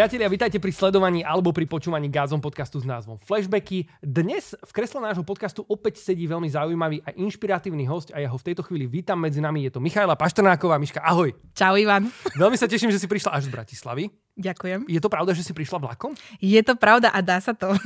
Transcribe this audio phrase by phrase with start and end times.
[0.00, 3.84] Priatelia, vítajte pri sledovaní alebo pri počúvaní Gázom podcastu s názvom Flashbacky.
[4.00, 8.40] Dnes v kresle nášho podcastu opäť sedí veľmi zaujímavý a inšpiratívny host a ja ho
[8.40, 9.68] v tejto chvíli vítam medzi nami.
[9.68, 10.80] Je to Michaela Paštrnáková.
[10.80, 11.36] Miška, ahoj.
[11.52, 12.08] Čau, Ivan.
[12.32, 14.08] Veľmi sa teším, že si prišla až z Bratislavy.
[14.40, 14.88] Ďakujem.
[14.88, 16.16] Je to pravda, že si prišla vlakom?
[16.40, 17.76] Je to pravda a dá sa to.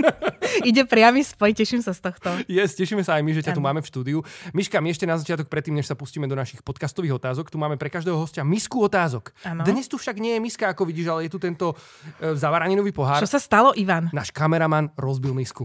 [0.68, 2.28] Ide priamy spoj, teším sa z tohto.
[2.44, 3.58] Yes, tešíme sa aj my, že ťa ano.
[3.58, 4.18] tu máme v štúdiu.
[4.52, 7.80] Miška, my ešte na začiatok, predtým, než sa pustíme do našich podcastových otázok, tu máme
[7.80, 9.32] pre každého hostia misku otázok.
[9.48, 9.64] Ano.
[9.64, 11.72] Dnes tu však nie je miska, ako vidíš, ale je tu tento
[12.20, 13.24] e, zavaraninový pohár.
[13.24, 14.12] Čo sa stalo, Ivan?
[14.12, 15.64] Náš kameraman rozbil misku.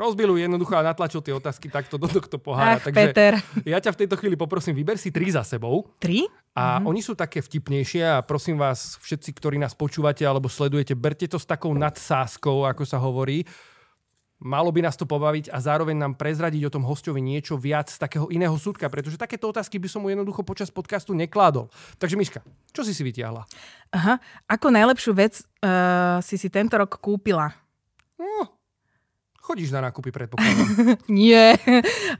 [0.00, 2.80] Rozbil jednoducho a natlačil tie otázky takto do tohto pohára.
[2.80, 3.32] Ach, Takže Peter.
[3.68, 5.92] ja ťa v tejto chvíli poprosím, vyber si tri za sebou.
[6.00, 6.24] Tri?
[6.50, 6.88] A mm-hmm.
[6.90, 11.38] oni sú také vtipnejšie a prosím vás, všetci, ktorí nás počúvate alebo sledujete, berte to
[11.38, 13.46] s takou nadsázkou, ako sa hovorí.
[14.40, 18.00] Malo by nás to pobaviť a zároveň nám prezradiť o tom hostovi niečo viac z
[18.00, 21.68] takého iného súdka, pretože takéto otázky by som mu jednoducho počas podcastu nekládol.
[22.00, 22.40] Takže Miška,
[22.72, 23.44] čo si si vytiahla?
[23.92, 24.16] Aha,
[24.48, 27.52] ako najlepšiu vec uh, si si tento rok kúpila?
[28.16, 28.59] No,
[29.50, 30.94] Chodíš na nákupy, predpokladám.
[31.10, 31.58] nie.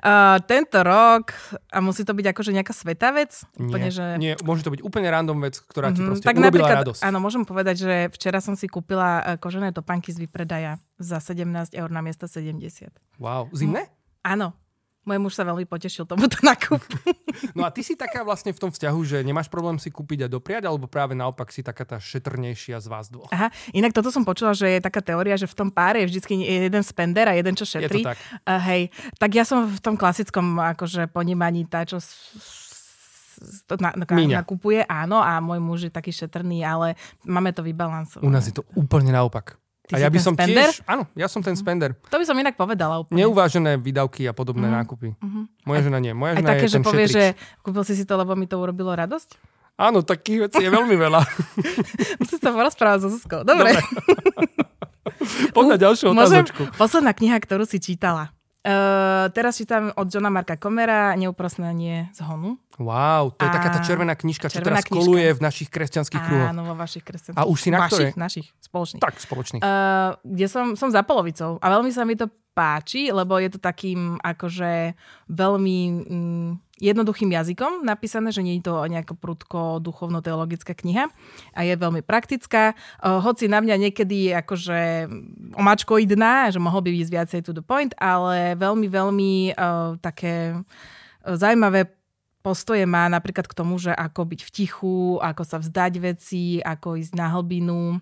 [0.02, 1.30] Uh, tento rok,
[1.70, 3.46] a musí to byť akože nejaká svetá vec?
[3.54, 4.06] Úplne, nie, že...
[4.18, 7.06] nie, môže to byť úplne random vec, ktorá ti mm-hmm, proste tak urobila radosť.
[7.06, 11.46] Áno, môžem povedať, že včera som si kúpila e, kožené topánky z vypredaja za 17
[11.78, 12.90] eur na miesto 70.
[13.22, 13.86] Wow, zimné?
[14.26, 14.50] Áno,
[15.04, 17.00] môj muž sa veľmi potešil tomuto nákupu.
[17.56, 20.28] No a ty si taká vlastne v tom vzťahu, že nemáš problém si kúpiť a
[20.28, 23.32] dopriať, alebo práve naopak si taká tá šetrnejšia z vás dvoch?
[23.32, 26.44] Aha, inak toto som počula, že je taká teória, že v tom páre je vždy
[26.44, 28.04] jeden spender a jeden, čo šetrí.
[28.04, 28.18] Je to tak.
[28.44, 28.82] Uh, hej,
[29.16, 31.98] tak ja som v tom klasickom akože ponímaní tá, čo
[33.64, 34.04] to na, na,
[34.44, 36.92] nakupuje, áno, a môj muž je taký šetrný, ale
[37.24, 38.28] máme to vybalansované.
[38.28, 39.56] U nás je to úplne naopak.
[39.90, 40.70] Ty a ja by som spender?
[40.70, 40.86] tiež...
[40.86, 41.98] Áno, ja som ten spender.
[41.98, 43.26] To by som inak povedala úplne.
[43.26, 44.74] Neuvážené výdavky a podobné mm.
[44.78, 45.18] nákupy.
[45.18, 45.44] Mm-hmm.
[45.66, 46.14] Moja žena nie.
[46.14, 47.18] Moja žena aj také, je že povie, šetrič.
[47.18, 47.24] že
[47.66, 49.34] kúpil si si to, lebo mi to urobilo radosť?
[49.80, 51.20] Áno, takých vecí je veľmi veľa.
[52.22, 53.42] Musím sa porozprávať so Zuzkou.
[53.42, 53.74] Dobre.
[53.74, 53.82] Dobre.
[55.56, 56.62] Poď na ďalšiu otázočku.
[56.78, 58.32] Posledná kniha, ktorú si čítala.
[58.60, 62.60] Uh, teraz čítam od Johna Marka Komera Neuprosnanie z Honu.
[62.76, 63.56] Wow, to je a...
[63.56, 65.00] taká tá červená knižka, čo teraz knižka.
[65.00, 66.52] koluje v našich kresťanských kruhoch.
[66.52, 67.40] Áno, vo vašich kresťanských.
[67.40, 68.20] A už si na vašich, ktorej?
[68.20, 69.00] Našich, spoločných.
[69.00, 69.62] Tak, spoločných.
[69.64, 73.60] Uh, kde som, som za polovicou a veľmi sa mi to páči, lebo je to
[73.64, 74.92] takým akože
[75.32, 75.78] veľmi...
[76.04, 81.12] Mm, jednoduchým jazykom napísané, že nie je to nejaká prudko duchovno-teologická kniha
[81.52, 82.72] a je veľmi praktická.
[82.98, 85.06] Uh, hoci na mňa niekedy akože
[85.54, 90.56] omačkoidná, že mohol by ísť viacej to the point, ale veľmi, veľmi uh, také
[91.22, 91.92] zaujímavé
[92.40, 96.96] postoje má napríklad k tomu, že ako byť v tichu, ako sa vzdať veci, ako
[96.96, 98.00] ísť na hlbinu,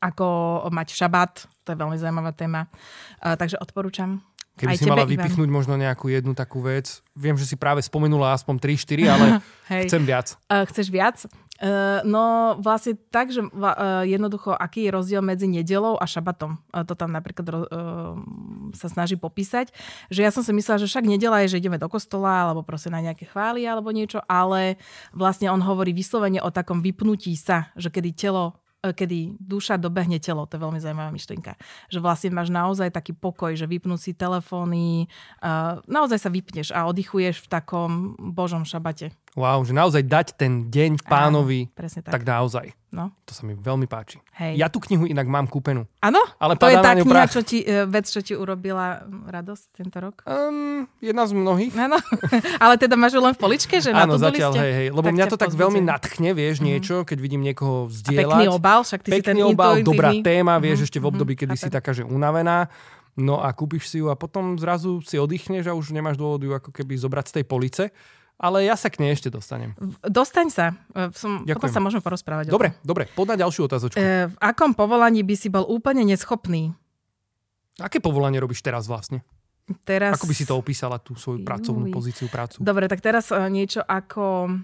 [0.00, 0.28] ako
[0.72, 2.72] mať šabat, to je veľmi zaujímavá téma.
[3.20, 4.24] Uh, takže odporúčam.
[4.60, 5.56] Keby Aj si mala vypichnúť Ivan.
[5.56, 7.00] možno nejakú jednu takú vec.
[7.16, 9.26] Viem, že si práve spomenula aspoň 3-4, ale
[9.88, 10.36] chcem viac.
[10.52, 11.24] Uh, chceš viac?
[11.60, 16.60] Uh, no vlastne tak, že uh, jednoducho, aký je rozdiel medzi nedelou a šabatom.
[16.72, 18.16] Uh, to tam napríklad uh,
[18.76, 19.72] sa snaží popísať.
[20.12, 22.92] Že ja som si myslela, že však nedela je, že ideme do kostola alebo proste
[22.92, 24.76] na nejaké chvály alebo niečo, ale
[25.16, 30.48] vlastne on hovorí vyslovene o takom vypnutí sa, že kedy telo kedy duša dobehne telo.
[30.48, 31.52] To je veľmi zaujímavá myšlienka.
[31.92, 35.04] Že vlastne máš naozaj taký pokoj, že vypnú si telefóny,
[35.44, 39.12] uh, naozaj sa vypneš a oddychuješ v takom Božom šabate.
[39.38, 42.10] Wow, že naozaj dať ten deň pánovi, Áno, tak.
[42.18, 42.74] tak naozaj.
[42.90, 43.14] No.
[43.22, 44.18] To sa mi veľmi páči.
[44.34, 44.58] Hej.
[44.58, 45.86] Ja tú knihu inak mám kúpenú.
[46.02, 46.18] Áno?
[46.42, 50.26] Ale to je tá kniha, čo ti, e, vec, čo ti urobila radosť tento rok?
[50.26, 51.70] Um, jedna z mnohých.
[51.78, 52.02] Áno,
[52.64, 54.88] ale teda máš len v poličke, že Áno, na to zatiaľ, hej, hej.
[54.90, 56.66] Lebo tak mňa to tak veľmi nadchne, vieš, mm-hmm.
[56.66, 58.26] niečo, keď vidím niekoho zdieľať.
[58.26, 59.86] A pekný obal, však ty pekný si ten obal, intuitívny.
[59.86, 60.86] dobrá téma, vieš, mm-hmm.
[60.90, 61.70] ešte v mhm, období, kedy mm-hmm.
[61.70, 62.66] si taká, že unavená.
[63.14, 66.50] No a kúpiš si ju a potom zrazu si oddychneš a už nemáš dôvod ju
[66.50, 67.84] ako keby zobrať z tej police
[68.40, 69.76] ale ja sa k nej ešte dostanem.
[70.00, 70.66] Dostaň sa.
[70.96, 72.48] E, som, potom sa môžeme porozprávať.
[72.48, 74.00] Dobre, dobre, poď na ďalšiu otázočku.
[74.00, 76.72] E, v akom povolaní by si bol úplne neschopný?
[77.76, 79.20] Aké povolanie robíš teraz vlastne?
[79.84, 80.16] Teraz...
[80.16, 82.64] Ako by si to opísala, tú svoju pracovnú pozíciu, prácu?
[82.64, 84.56] Dobre, tak teraz e, niečo ako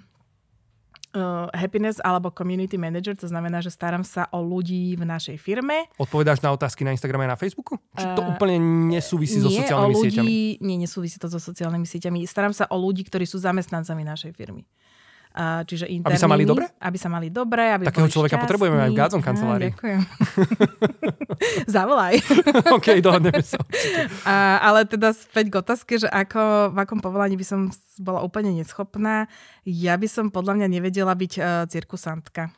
[1.16, 5.88] uh, happiness alebo community manager, to znamená, že starám sa o ľudí v našej firme.
[5.96, 7.80] Odpovedáš na otázky na Instagrame a na Facebooku?
[7.96, 8.60] Či to uh, úplne
[8.92, 10.32] nesúvisí nie, so sociálnymi o ľudí, sieťami?
[10.60, 12.28] Nie, nesúvisí to so sociálnymi sieťami.
[12.28, 14.68] Starám sa o ľudí, ktorí sú zamestnancami našej firmy.
[15.36, 16.64] Čiže aby sa mali dobre?
[16.80, 17.68] Aby sa mali dobre.
[17.68, 18.44] Aby Takého človeka šťastní.
[18.48, 19.70] potrebujeme aj v Gádzom kancelárii.
[19.76, 20.00] ďakujem.
[21.76, 22.14] Zavolaj.
[22.76, 23.60] OK, dohodneme sa.
[24.24, 27.60] A, ale teda späť k otázke, že ako, v akom povolaní by som
[28.00, 29.28] bola úplne neschopná.
[29.68, 32.48] Ja by som podľa mňa nevedela byť uh, cirkusantka.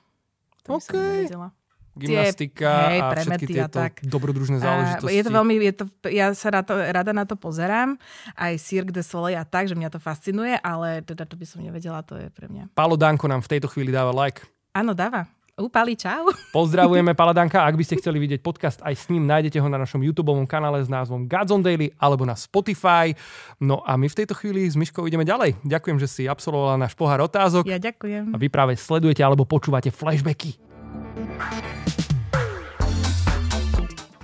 [0.70, 1.57] To OK.
[1.98, 4.00] Gymnastika hej, a všetky tieto tak.
[4.06, 5.12] dobrodružné záležitosti.
[5.12, 7.98] Je to veľmi, je to, ja sa rada, rada na to pozerám,
[8.38, 11.60] aj Cirque de Soleil a tak, že mňa to fascinuje, ale teda to by som
[11.60, 12.70] nevedela, to je pre mňa.
[12.72, 14.46] Pálo Danko nám v tejto chvíli dáva like.
[14.72, 15.26] Áno, dáva.
[15.58, 16.30] Upali, čau.
[16.54, 17.66] Pozdravujeme Paladanka.
[17.66, 20.78] Ak by ste chceli vidieť podcast aj s ním, nájdete ho na našom YouTube kanále
[20.78, 23.10] s názvom Godzone Daily alebo na Spotify.
[23.58, 25.58] No a my v tejto chvíli s Myškou ideme ďalej.
[25.66, 27.66] Ďakujem, že si absolvovala náš pohár otázok.
[27.66, 28.30] Ja ďakujem.
[28.30, 30.62] A vy práve sledujete alebo počúvate flashbacky.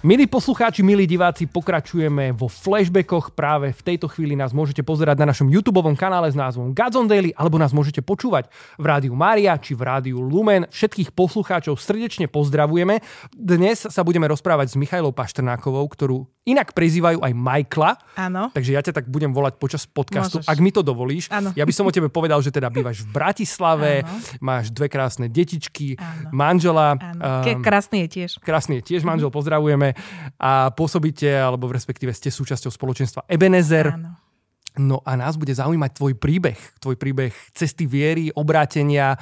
[0.05, 3.33] Milí poslucháči, milí diváci, pokračujeme vo flashbackoch.
[3.33, 7.33] Práve v tejto chvíli nás môžete pozerať na našom YouTube kanále s názvom Godzone Daily,
[7.33, 10.69] alebo nás môžete počúvať v rádiu Mária či v rádiu Lumen.
[10.69, 13.01] Všetkých poslucháčov srdečne pozdravujeme.
[13.33, 17.97] Dnes sa budeme rozprávať s Michailou Paštrnákovou, ktorú inak prezývajú aj Michaela.
[18.21, 18.53] Áno.
[18.53, 20.53] Takže ja ťa tak budem volať počas podcastu, Môžeš.
[20.53, 21.33] ak mi to dovolíš.
[21.33, 21.57] Áno.
[21.57, 24.21] Ja by som o tebe povedal, že teda bývaš v Bratislave, Áno.
[24.45, 26.29] máš dve krásne detičky, Áno.
[26.37, 27.01] manžela.
[27.01, 27.49] Áno.
[27.49, 28.31] Ke- krásny je tiež.
[28.45, 29.94] Krásny je tiež manžel, pozdravujeme.
[30.39, 33.95] A pôsobíte, alebo v respektíve ste súčasťou spoločenstva Ebenezer.
[33.95, 34.19] Áno.
[34.75, 36.59] No a nás bude zaujímať tvoj príbeh.
[36.83, 39.15] Tvoj príbeh cesty viery, obrátenia,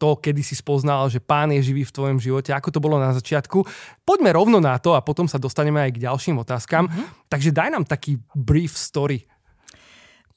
[0.00, 3.12] to, kedy si spoznal, že pán je živý v tvojom živote, ako to bolo na
[3.12, 3.68] začiatku.
[4.08, 6.88] Poďme rovno na to a potom sa dostaneme aj k ďalším otázkam.
[7.28, 9.28] Takže daj nám taký brief story.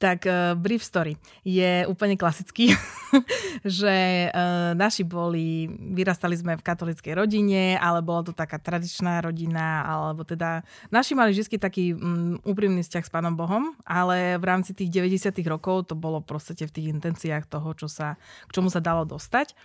[0.03, 1.15] Tak uh, brief story
[1.47, 2.75] je úplne klasický,
[3.63, 9.87] že uh, naši boli, vyrastali sme v katolickej rodine, ale bola to taká tradičná rodina,
[9.87, 14.75] alebo teda naši mali vždy taký um, úprimný vzťah s Pánom Bohom, ale v rámci
[14.75, 18.19] tých 90 rokov to bolo proste v tých intenciách toho, čo sa,
[18.51, 19.55] k čomu sa dalo dostať.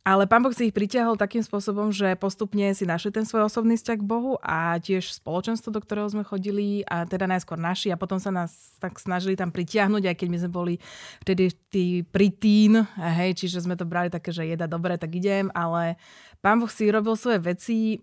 [0.00, 3.76] Ale pán Boh si ich pritiahol takým spôsobom, že postupne si našli ten svoj osobný
[3.76, 8.00] vzťah k Bohu a tiež spoločenstvo, do ktorého sme chodili a teda najskôr naši a
[8.00, 10.74] potom sa nás tak snažili tam pritiahnuť, aj keď my sme boli
[11.20, 16.00] vtedy tí pritín, hej, čiže sme to brali také, že jeda dobre, tak idem, ale
[16.40, 18.00] pán Boh si robil svoje veci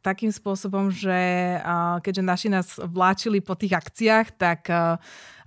[0.00, 4.96] takým spôsobom, že a, keďže naši nás vláčili po tých akciách, tak a,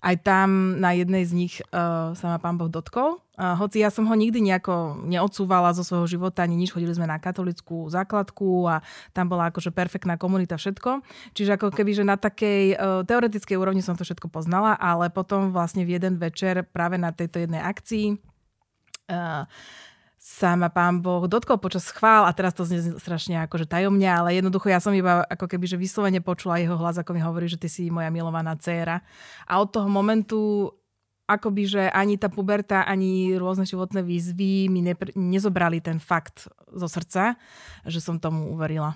[0.01, 3.21] aj tam na jednej z nich a, sa ma pán Boh dotkol.
[3.39, 7.07] A, hoci ja som ho nikdy nejako neodsúvala zo svojho života, ani nič, chodili sme
[7.07, 8.83] na katolickú základku a
[9.15, 11.01] tam bola akože perfektná komunita, všetko.
[11.33, 15.55] Čiže ako keby, že na takej a, teoretickej úrovni som to všetko poznala, ale potom
[15.55, 18.19] vlastne v jeden večer práve na tejto jednej akcii
[19.07, 19.47] a,
[20.21, 24.37] sa ma pán Boh dotkol počas chvál a teraz to znie strašne akože tajomne, ale
[24.37, 27.57] jednoducho ja som iba ako keby, že vyslovene počula jeho hlas, ako mi hovorí, že
[27.57, 29.01] ty si moja milovaná dcéra.
[29.49, 30.69] A od toho momentu
[31.25, 36.85] akoby, že ani tá puberta, ani rôzne životné výzvy mi nepr- nezobrali ten fakt zo
[36.85, 37.33] srdca,
[37.89, 38.93] že som tomu uverila.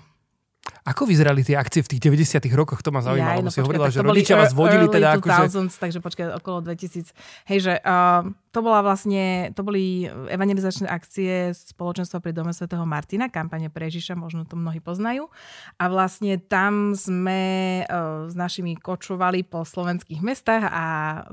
[0.86, 2.82] Ako vyzerali tie akcie v tých 90 rokoch?
[2.82, 4.94] To ma zaujíma, Jaj, lebo no si počkaj, hovorila, že rodičia vás ear- vodili early
[4.94, 5.42] teda akože...
[5.50, 7.10] 2000s, takže počkaj, okolo 2000.
[7.50, 13.28] Hej, že uh, to bola vlastne, to boli evangelizačné akcie spoločenstva pri Dome svätého Martina,
[13.28, 15.28] kampane pre Ježiša, možno to mnohí poznajú.
[15.76, 20.84] A vlastne tam sme uh, s našimi kočovali po slovenských mestách a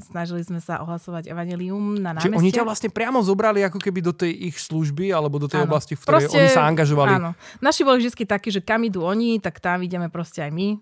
[0.03, 2.43] snažili sme sa ohlasovať evangelium na Čiže námestiach.
[2.43, 5.71] oni ťa vlastne priamo zobrali ako keby do tej ich služby alebo do tej Áno.
[5.71, 7.23] oblasti, v ktorej oni sa angažovali.
[7.23, 7.31] Áno.
[7.63, 10.75] Naši boli vždy takí, že kam idú oni, tak tam ideme proste aj my.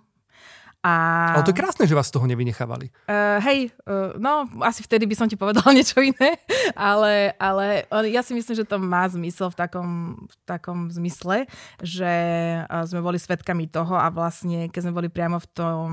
[0.82, 0.94] A...
[1.38, 2.90] Ale to je krásne, že vás z toho nevynechávali.
[3.06, 6.42] Uh, hej, uh, no asi vtedy by som ti povedala niečo iné,
[6.74, 9.90] ale, ale ja si myslím, že to má zmysel v takom,
[10.26, 11.46] v takom zmysle,
[11.86, 12.14] že
[12.66, 15.88] uh, sme boli svetkami toho a vlastne, keď sme boli priamo v tom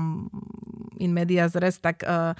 [0.97, 2.33] in medias res, tak uh,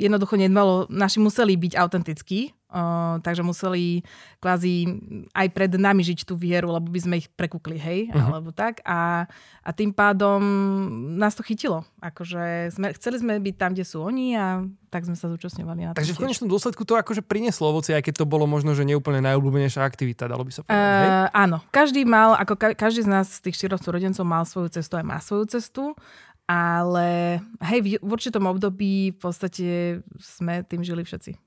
[0.00, 4.00] jednoducho nemalo, naši museli byť autentickí, uh, takže museli
[4.40, 4.88] kvázi
[5.36, 8.32] aj pred nami žiť tú vieru, lebo by sme ich prekúkli, hej, uh-huh.
[8.32, 8.80] alebo tak.
[8.82, 9.28] A,
[9.62, 10.40] a tým pádom
[11.20, 11.84] nás to chytilo.
[12.00, 15.96] Akože sme, chceli sme byť tam, kde sú oni a tak sme sa zúčastňovali na
[15.96, 19.24] Takže v konečnom dôsledku to akože prinieslo ovoci, aj keď to bolo možno, že neúplne
[19.24, 20.80] najobľúbenejšia aktivita, dalo by sa povedať.
[20.80, 21.08] hej?
[21.08, 24.68] Uh, áno, každý mal, ako ka- každý z nás z tých štyroch súrodencov mal svoju
[24.72, 25.96] cestu aj má svoju cestu,
[26.52, 29.68] ale hej, v určitom období v podstate
[30.18, 31.38] sme tým žili všetci.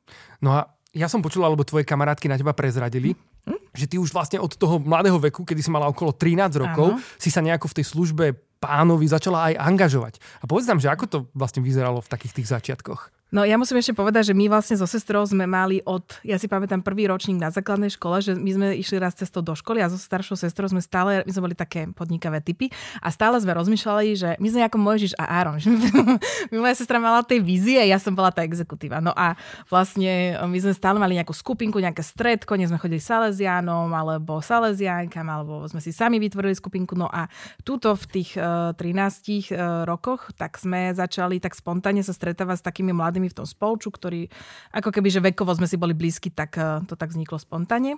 [0.41, 3.13] No a ja som počul, alebo tvoje kamarátky na teba prezradili,
[3.45, 3.61] Hm?
[3.77, 7.19] že ty už vlastne od toho mladého veku, kedy si mala okolo 13 rokov, Áno.
[7.21, 8.25] si sa nejako v tej službe
[8.57, 10.17] pánovi začala aj angažovať.
[10.41, 13.13] A povedz nám, že ako to vlastne vyzeralo v takých tých začiatkoch?
[13.33, 16.47] No ja musím ešte povedať, že my vlastne so sestrou sme mali od, ja si
[16.47, 19.91] pamätám prvý ročník na základnej škole, že my sme išli raz cestou do školy a
[19.91, 22.71] so staršou sestrou sme stále, my sme boli také podnikavé typy
[23.03, 25.57] a stále sme rozmýšľali, že my sme ako Mojžiš a Áron.
[26.53, 29.01] My, moja sestra mala tej vízie, ja som bola tá exekutíva.
[29.01, 29.33] No a
[29.67, 35.25] vlastne my sme stále mali nejakú skupinku, nejaké stredko, nie sme chodili Salesianom alebo Salesiankam,
[35.25, 36.93] alebo sme si sami vytvorili skupinku.
[36.93, 37.27] No a
[37.65, 42.67] túto v tých uh, 13 uh, rokoch, tak sme začali tak spontánne sa stretávať s
[42.67, 44.27] takými mladými v tom spolču, ktorí
[44.75, 47.95] ako keby, že vekovo sme si boli blízki, tak uh, to tak vzniklo spontánne.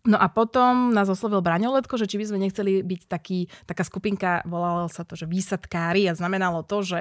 [0.00, 4.40] No a potom nás oslovil Braňoletko, že či by sme nechceli byť taký, taká skupinka,
[4.48, 7.00] volalo sa to, že výsadkári a znamenalo to, že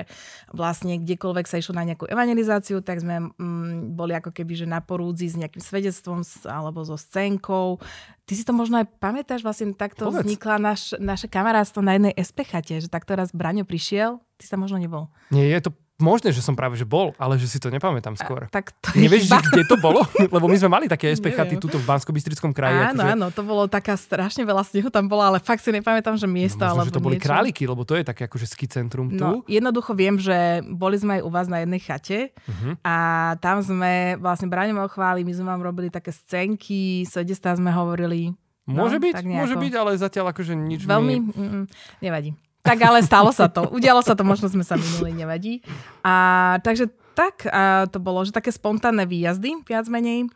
[0.52, 4.84] vlastne kdekoľvek sa išlo na nejakú evangelizáciu, tak sme mm, boli ako keby že na
[4.84, 7.80] porúdzi s nejakým svedectvom alebo so scénkou.
[8.28, 10.28] Ty si to možno aj pamätáš, vlastne takto Povedz.
[10.28, 14.76] vznikla naš, naše kamarátstvo na jednej SPChate, že takto raz Braňo prišiel, ty sa možno
[14.76, 15.08] nebol.
[15.32, 18.48] Nie, je to Možné, že som práve že bol, ale že si to nepamätám skôr.
[18.48, 20.08] A, tak to Nevieš, že kde to bolo?
[20.36, 22.16] Lebo my sme mali také SPChaty tuto v bansko
[22.56, 22.96] kraji.
[22.96, 23.14] Áno, akože...
[23.20, 26.64] áno, to bolo taká strašne veľa snehu tam bola, ale fakt si nepamätám, že miesto
[26.64, 27.28] no, možno, alebo že to boli niečo.
[27.28, 29.20] králiky, lebo to je také akože ski centrum tu.
[29.20, 32.80] No, jednoducho viem, že boli sme aj u vás na jednej chate uh-huh.
[32.82, 32.96] a
[33.44, 38.32] tam sme vlastne Braňom chváli, my sme vám robili také scénky, sedestá sme hovorili.
[38.70, 41.34] Môže no, byť, môže byť, ale zatiaľ akože nič Veľmi, mi...
[41.34, 41.64] mm,
[42.06, 42.38] nevadí.
[42.70, 43.66] Tak ale stalo sa to.
[43.74, 45.66] Udialo sa to, možno sme sa minuli, nevadí.
[46.06, 46.14] A
[46.62, 50.30] takže tak a to bolo, že také spontánne výjazdy, viac menej.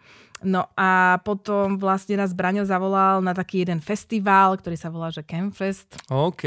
[0.44, 5.24] No a potom vlastne nás Braňo zavolal na taký jeden festival, ktorý sa volá, že
[5.24, 5.96] Campfest.
[6.12, 6.44] OK.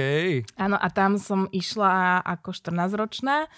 [0.61, 3.49] Áno, a tam som išla ako 14-ročná.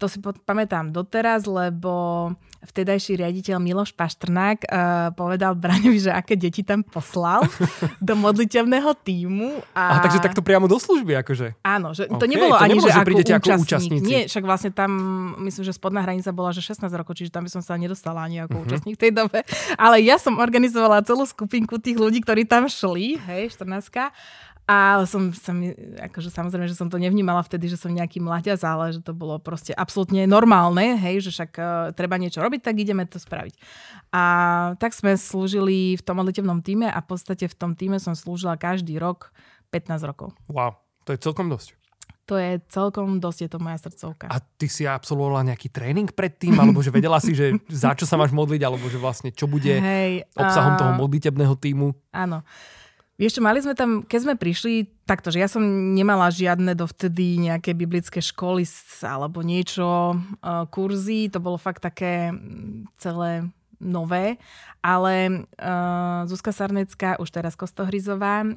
[0.00, 4.70] To si pamätám doteraz, lebo vtedajší riaditeľ Miloš Paštrnák uh,
[5.18, 7.42] povedal Braňovi, že aké deti tam poslal
[8.06, 9.62] do modliteľného týmu.
[9.74, 9.98] A...
[9.98, 11.58] a takže takto priamo do služby, akože?
[11.66, 13.42] Áno, že okay, to nebolo to ani, nebolo, že, že ako, účastník.
[13.42, 14.06] ako účastníci.
[14.06, 14.90] Nie, však vlastne tam,
[15.42, 18.46] myslím, že spodná hranica bola, že 16 rokov, čiže tam by som sa nedostala ani
[18.46, 18.66] ako uh-huh.
[18.70, 19.42] účastník v tej dobe.
[19.74, 23.90] Ale ja som organizovala celú skupinku tých ľudí, ktorí tam šli, hej, 14
[24.62, 25.58] a som, som,
[25.98, 29.42] akože samozrejme, že som to nevnímala vtedy, že som nejaký mlaďaz, ale že to bolo
[29.42, 31.66] proste absolútne normálne, hej, že však uh,
[31.98, 33.58] treba niečo robiť, tak ideme to spraviť.
[34.14, 34.22] A
[34.78, 38.54] tak sme slúžili v tom modlitevnom týme a v podstate v tom týme som slúžila
[38.54, 39.34] každý rok
[39.74, 40.30] 15 rokov.
[40.46, 41.74] Wow, to je celkom dosť.
[42.30, 44.30] To je celkom dosť, je to moja srdcovka.
[44.30, 48.14] A ty si absolvovala nejaký tréning predtým, alebo že vedela si, že za čo sa
[48.14, 51.90] máš modliť, alebo že vlastne čo bude Hej, obsahom uh, toho modlitebného týmu?
[52.14, 52.46] Áno.
[53.20, 55.60] Vieš čo, mali sme tam, keď sme prišli, takto, že ja som
[55.92, 58.64] nemala žiadne dovtedy nejaké biblické školy
[59.04, 63.52] alebo niečo, uh, kurzy, to bolo fakt také mm, celé
[63.82, 64.40] nové,
[64.80, 68.56] ale uh, Zuzka Sarnecká, už teraz Kostohrizová, uh,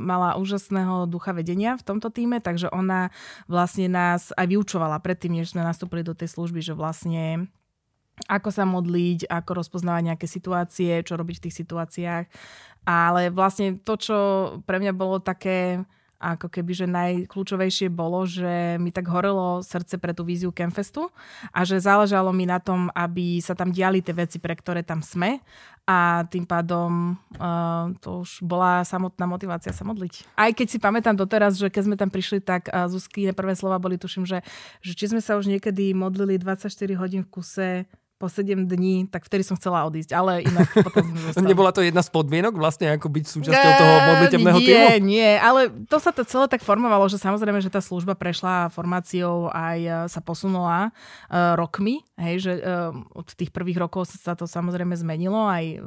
[0.00, 3.12] mala úžasného ducha vedenia v tomto týme, takže ona
[3.52, 7.52] vlastne nás aj vyučovala predtým, než sme nastúpili do tej služby, že vlastne
[8.28, 12.24] ako sa modliť, ako rozpoznávať nejaké situácie, čo robiť v tých situáciách.
[12.90, 14.18] Ale vlastne to, čo
[14.66, 15.78] pre mňa bolo také
[16.20, 21.08] ako keby, že najkľúčovejšie bolo, že mi tak horelo srdce pre tú víziu Campfestu
[21.48, 25.00] a že záležalo mi na tom, aby sa tam diali tie veci, pre ktoré tam
[25.00, 25.40] sme
[25.88, 30.36] a tým pádom uh, to už bola samotná motivácia sa modliť.
[30.36, 33.80] Aj keď si pamätám doteraz, že keď sme tam prišli, tak uh, Zuzky prvé slova
[33.80, 34.44] boli, tuším, že,
[34.84, 36.68] že či sme sa už niekedy modlili 24
[37.00, 37.70] hodín v kuse
[38.20, 41.08] po 7 dní, tak vtedy som chcela odísť, ale inak potom
[41.40, 44.76] Nebola to jedna z podmienok vlastne, ako byť súčasťou toho modlitebného týmu?
[44.76, 48.68] Nie, nie, ale to sa to celé tak formovalo, že samozrejme, že tá služba prešla
[48.76, 54.36] formáciou aj e, sa posunula uh, rokmi, hej, že uh, od tých prvých rokov sa
[54.36, 55.80] to samozrejme zmenilo, aj,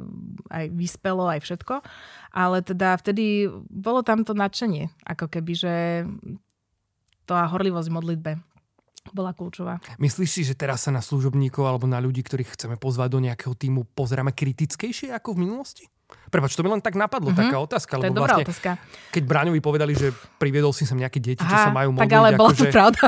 [0.50, 1.86] aj vyspelo, aj všetko,
[2.34, 5.74] ale teda vtedy bolo tam to nadšenie, ako keby, že
[7.30, 8.53] tá horlivosť modlitbe
[9.12, 9.82] bola kľúčová.
[10.00, 13.52] Myslíš si, že teraz sa na služobníkov alebo na ľudí, ktorých chceme pozvať do nejakého
[13.52, 15.84] týmu, pozeráme kritickejšie ako v minulosti?
[16.30, 17.46] Prepač, to mi len tak napadlo, mm-hmm.
[17.46, 17.92] taká otázka.
[17.98, 18.70] To lebo je dobrá vlastne, otázka.
[19.14, 22.10] Keď Bráňovi povedali, že priviedol si sem nejaké deti, Aha, čo sa majú modliť.
[22.10, 22.72] Tak ale bola to že...
[22.74, 23.02] pravda.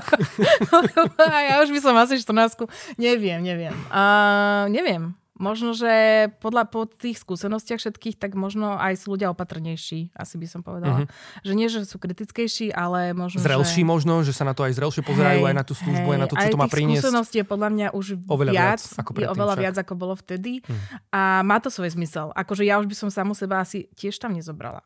[1.50, 3.74] ja už by som asi 14 Neviem, neviem.
[3.90, 5.14] Uh, neviem.
[5.36, 10.46] Možno, že podľa po tých skúsenostiach všetkých, tak možno aj sú ľudia opatrnejší, asi by
[10.48, 11.04] som povedala.
[11.04, 11.44] Mm-hmm.
[11.44, 13.88] Že nie, že sú kritickejší, ale možno, Zrelší že...
[13.88, 16.20] možno, že sa na to aj zrelšie pozerajú, hej, aj na tú službu, hej, aj
[16.24, 17.04] na to, čo to má priniesť.
[17.04, 19.62] skúsenosti je podľa mňa už oveľa viac, viac ako predtým, je oveľa však.
[19.62, 20.52] viac, ako bolo vtedy.
[20.64, 20.76] Mm.
[21.12, 22.32] A má to svoj zmysel.
[22.32, 24.80] Akože ja už by som samu seba asi tiež tam nezobrala.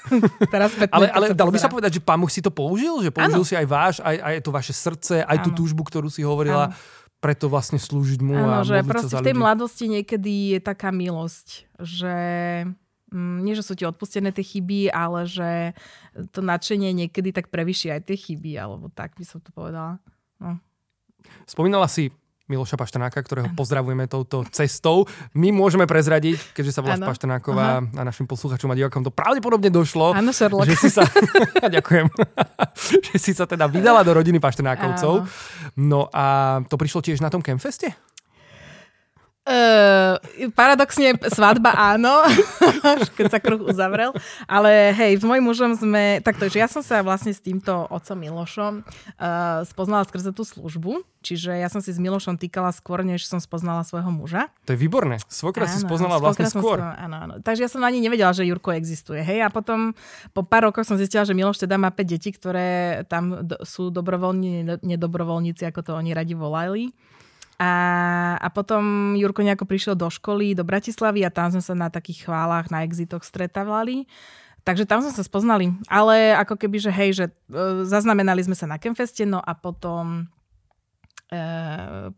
[0.52, 3.00] Teraz ale ale dalo by sa povedať, že pán Boh si to použil?
[3.00, 3.48] Že použil ano.
[3.48, 5.44] si aj váš, aj, aj to vaše srdce, aj ano.
[5.48, 6.68] tú túžbu, ktorú si hovorila.
[6.68, 9.42] Ano preto vlastne slúžiť mu ano, a že proste v tej ľudí.
[9.42, 12.16] mladosti niekedy je taká milosť, že
[13.10, 15.50] mm, nie, že sú ti odpustené tie chyby, ale že
[16.30, 19.98] to nadšenie niekedy tak prevyšší aj tie chyby, alebo tak by som to povedala.
[20.36, 20.60] No.
[21.48, 22.12] Spomínala si
[22.46, 25.10] Miloša Paštanáka, ktorého pozdravujeme touto cestou.
[25.34, 30.14] My môžeme prezradiť, keďže sa voláš Paštanáková a našim posluchačom a divakom to pravdepodobne došlo.
[30.14, 30.70] Áno, Sherlock.
[30.70, 31.02] Že si sa,
[31.76, 32.06] ďakujem,
[33.10, 35.26] že si sa teda vydala do rodiny Paštanákovcov.
[35.74, 37.90] No a to prišlo tiež na tom Campfeste?
[39.46, 40.18] Uh,
[40.58, 42.26] paradoxne svadba áno,
[43.14, 44.10] keď sa kruh uzavrel,
[44.50, 48.18] ale hej, s mojim mužom sme, takto, že ja som sa vlastne s týmto otcom
[48.18, 53.22] Milošom uh, spoznala skrze tú službu, čiže ja som si s Milošom týkala skôr, než
[53.22, 54.50] som spoznala svojho muža.
[54.66, 56.82] To je výborné, svokra si spoznala vlastne skôr.
[56.82, 57.34] Skôr, áno, áno.
[57.38, 59.94] Takže ja som ani nevedela, že Jurko existuje, hej, a potom
[60.34, 63.94] po pár rokoch som zistila, že Miloš teda má 5 detí, ktoré tam do, sú
[63.94, 66.90] dobrovoľní, nedobrovoľníci, ako to oni radi volali.
[67.56, 67.72] A,
[68.36, 72.28] a potom Jurko nejako prišiel do školy, do Bratislavy a tam sme sa na takých
[72.28, 74.04] chválach, na exitoch stretávali.
[74.66, 75.72] Takže tam sme sa spoznali.
[75.86, 77.32] Ale ako keby, že hej, že e,
[77.86, 80.26] zaznamenali sme sa na Kemfeste, no a potom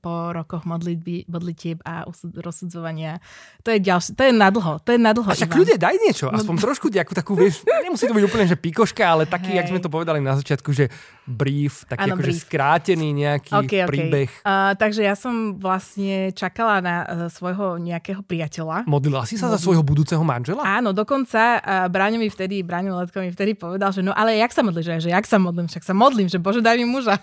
[0.05, 2.05] po rokoch modlitby, modlitieb a
[2.45, 3.25] rozsudzovania.
[3.65, 5.29] To je ďalšie, to je nadlho, to je nadlho.
[5.29, 8.25] A však ľudia, daj niečo, no aspoň no, trošku nejakú takú, vieš, nemusí to byť
[8.29, 9.65] úplne, že pikoška, ale taký, hey.
[9.65, 10.93] jak sme to povedali na začiatku, že
[11.25, 13.89] brief, taký ano, akože skrátený nejaký okay, okay.
[13.89, 14.29] príbeh.
[14.45, 18.85] Uh, takže ja som vlastne čakala na uh, svojho nejakého priateľa.
[18.85, 19.57] Modlila si sa Modlil.
[19.57, 20.61] za svojho budúceho manžela?
[20.65, 24.53] Áno, dokonca uh, Bráňo mi vtedy, Bráňo Letko mi vtedy povedal, že no ale jak
[24.53, 24.85] sa modlíš?
[24.85, 25.67] Že, že jak sa modlím?
[25.69, 27.21] Však sa modlím, že Bože daj mi muža.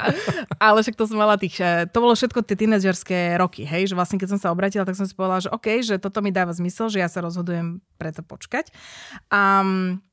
[0.66, 1.58] ale však to som mala tých,
[1.90, 5.08] to bolo všetko tie tínedžerské roky, hej, že vlastne keď som sa obratila, tak som
[5.08, 8.70] si povedala, že OK, že toto mi dáva zmysel, že ja sa rozhodujem preto počkať.
[9.32, 10.04] Um,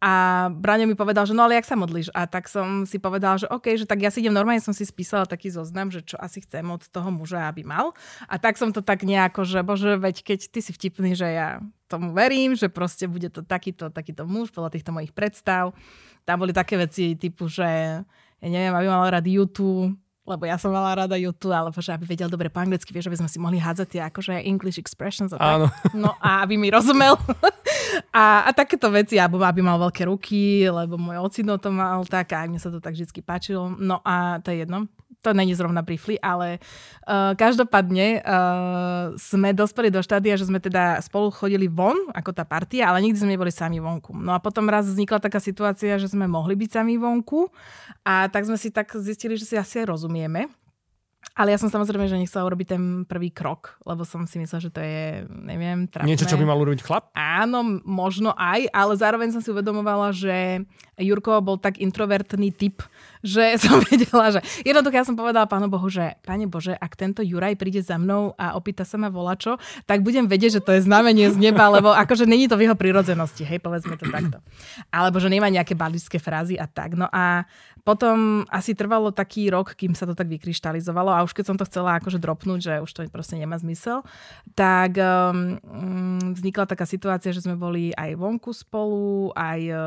[0.00, 2.08] a Braňo mi povedal, že no ale jak sa modlíš?
[2.16, 4.88] A tak som si povedala, že OK, že tak ja si idem, normálne som si
[4.88, 7.92] spísala taký zoznam, že čo asi chcem od toho muža, aby mal.
[8.24, 11.60] A tak som to tak nejako, že bože, veď keď ty si vtipný, že ja
[11.84, 15.76] tomu verím, že proste bude to takýto, takýto muž podľa týchto mojich predstav.
[16.24, 18.00] Tam boli také veci typu, že
[18.40, 19.92] ja neviem, aby mal rád YouTube,
[20.30, 23.18] lebo ja som mala rada YouTube, alebo že aby vedel dobre po anglicky, vieš, aby
[23.18, 25.50] sme si mohli hádzať tie akože English expressions a tak.
[25.58, 25.66] Áno.
[25.98, 27.18] No a aby mi rozumel.
[28.08, 32.32] a, a takéto veci, alebo aby mal veľké ruky, lebo môj ocino to mal tak
[32.32, 33.68] a mne sa to tak vždy páčilo.
[33.76, 34.88] No a to je jedno
[35.22, 36.58] to není zrovna briefly, ale
[37.04, 42.44] uh, každopádne uh, sme dospeli do štádia, že sme teda spolu chodili von, ako tá
[42.48, 44.16] partia, ale nikdy sme neboli sami vonku.
[44.16, 47.52] No a potom raz vznikla taká situácia, že sme mohli byť sami vonku
[48.00, 50.48] a tak sme si tak zistili, že si asi aj rozumieme.
[51.36, 54.72] Ale ja som samozrejme, že nechcela urobiť ten prvý krok, lebo som si myslela, že
[54.72, 56.10] to je, neviem, trapné.
[56.10, 57.08] Niečo, čo by mal urobiť chlap?
[57.16, 60.66] Áno, možno aj, ale zároveň som si uvedomovala, že
[61.00, 62.84] Jurko bol tak introvertný typ,
[63.24, 67.24] že som vedela, že jednoducho ja som povedala pánu Bohu, že Pane Bože, ak tento
[67.24, 69.56] Juraj príde za mnou a opýta sa ma volačo,
[69.88, 72.76] tak budem vedieť, že to je znamenie z neba, lebo akože není to v jeho
[72.76, 74.42] prírodzenosti, hej, povedzme to takto.
[74.92, 76.98] Alebo že nemá nejaké balické frázy a tak.
[76.98, 77.48] No a
[77.80, 81.66] potom asi trvalo taký rok, kým sa to tak vykryštalizovalo a už keď som to
[81.68, 84.06] chcela akože dropnúť, že už to proste nemá zmysel,
[84.54, 85.58] tak um,
[86.32, 89.80] vznikla taká situácia, že sme boli aj vonku spolu, aj uh,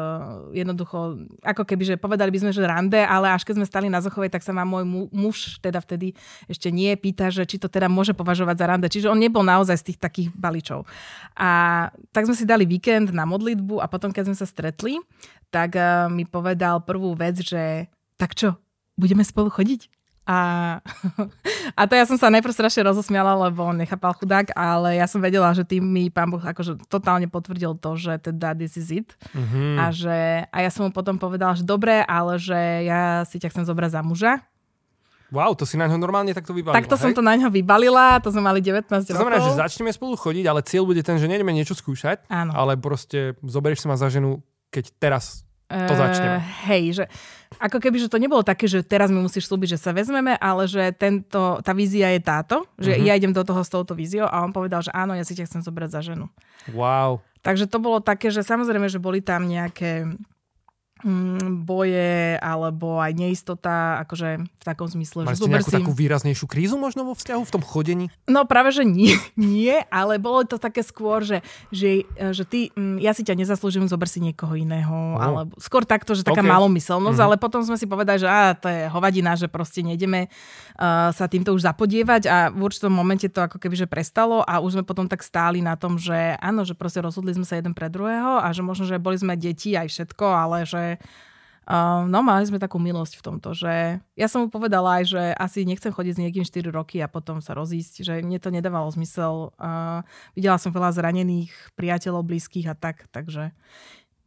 [0.51, 4.03] jednoducho, ako keby, že povedali by sme, že rande, ale až keď sme stali na
[4.03, 6.13] Zochovej, tak sa ma môj mu- muž, teda vtedy
[6.45, 8.87] ešte nie, pýta, že či to teda môže považovať za rande.
[8.91, 10.85] Čiže on nebol naozaj z tých takých baličov.
[11.39, 14.99] A tak sme si dali víkend na modlitbu a potom, keď sme sa stretli,
[15.53, 18.57] tak uh, mi povedal prvú vec, že tak čo,
[18.97, 20.02] budeme spolu chodiť?
[20.23, 20.79] A,
[21.79, 25.19] a to ja som sa najprv strašne rozosmiala, lebo on nechápal chudák, ale ja som
[25.19, 29.09] vedela, že tým mi pán Boh akože totálne potvrdil to, že teda this is it.
[29.35, 29.75] Mm-hmm.
[29.75, 33.51] A, že, a ja som mu potom povedala, že dobre, ale že ja si ťa
[33.51, 34.33] chcem zobrať za muža.
[35.33, 37.09] Wow, to si na ňo normálne takto vybalila, Takto hej?
[37.09, 39.17] som to na ňo vybalila, to sme mali 19 to rokov.
[39.17, 42.53] To znamená, že začneme spolu chodiť, ale cieľ bude ten, že nejdeme niečo skúšať, Áno.
[42.53, 45.41] ale proste zoberieš sa ma za ženu, keď teraz
[45.89, 46.39] to začneme.
[46.69, 47.05] Hej, že
[47.61, 50.65] ako keby, že to nebolo také, že teraz mi musíš slúbiť, že sa vezmeme, ale
[50.65, 53.05] že tento, tá vízia je táto, že uh-huh.
[53.05, 55.45] ja idem do toho s touto víziou a on povedal, že áno, ja si ťa
[55.49, 56.25] chcem zobrať za ženu.
[56.73, 57.21] Wow.
[57.43, 60.07] Takže to bolo také, že samozrejme, že boli tam nejaké
[61.67, 65.27] boje alebo aj neistota, akože v takom zmysle.
[65.27, 68.05] Máš že nejakú takú výraznejšiu krízu možno vo vzťahu, v tom chodení?
[68.23, 71.43] No práve, že nie, nie ale bolo to také skôr, že,
[71.75, 75.19] že, že ty, mm, ja si ťa nezaslúžim, zober si niekoho iného, oh.
[75.19, 76.53] alebo skôr takto, že taká okay.
[76.55, 77.35] malomyselnosť, mm-hmm.
[77.35, 80.31] ale potom sme si povedali, že á, to je hovadina, že proste nejdeme
[80.79, 84.63] uh, sa týmto už zapodievať a v určitom momente to ako keby že prestalo a
[84.63, 87.75] už sme potom tak stáli na tom, že áno, že proste rozhodli sme sa jeden
[87.75, 90.92] pre druhého a že možno, že boli sme deti aj všetko, ale že
[91.63, 95.23] Uh, no mali sme takú milosť v tomto, že ja som mu povedala aj, že
[95.39, 98.91] asi nechcem chodiť s niekým 4 roky a potom sa rozísť, že mne to nedávalo
[98.91, 99.55] zmysel.
[99.55, 100.03] Uh,
[100.35, 103.55] videla som veľa zranených priateľov, blízkych a tak, takže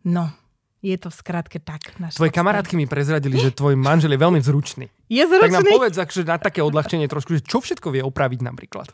[0.01, 0.33] no,
[0.81, 1.93] je to v skratke tak.
[2.17, 4.89] Tvoje kamarátky mi prezradili, že tvoj manžel je veľmi vzručný.
[5.13, 5.45] Je zručný?
[5.45, 8.89] Tak nám povedz, že na také odľahčenie trošku, že čo všetko vie opraviť napríklad.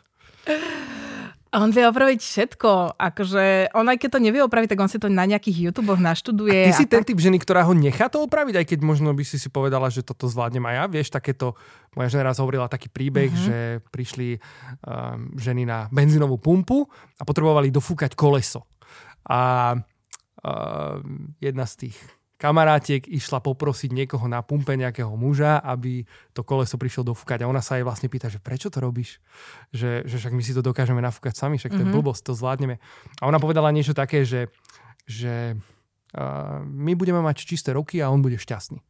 [1.53, 2.97] A on vie opraviť všetko.
[2.97, 6.65] Akože on aj keď to nevie opraviť, tak on si to na nejakých YouTube naštuduje.
[6.65, 7.13] A ty si a ten tak...
[7.13, 10.01] typ ženy, ktorá ho nechá to opraviť, aj keď možno by si si povedala, že
[10.01, 10.85] toto zvládnem aj ja.
[10.89, 11.53] Vieš, takéto,
[11.93, 13.37] moja žena raz hovorila taký príbeh, Mhm.
[13.37, 13.57] že
[13.93, 14.41] prišli
[14.81, 18.65] um, ženy na benzínovú pumpu a potrebovali dofúkať koleso.
[19.29, 19.73] A
[20.41, 21.97] um, jedna z tých
[22.43, 26.03] kamarátiek išla poprosiť niekoho na pumpe, nejakého muža, aby
[26.35, 27.47] to koleso prišiel dofúkať.
[27.47, 29.23] A ona sa jej vlastne pýta, že prečo to robíš?
[29.71, 31.95] Že, že však my si to dokážeme nafúkať sami, však to je Mhm.
[31.95, 32.83] blbosť, to zvládneme.
[33.23, 34.51] A ona povedala niečo také, že,
[35.07, 38.83] že uh, my budeme mať čisté roky a on bude šťastný.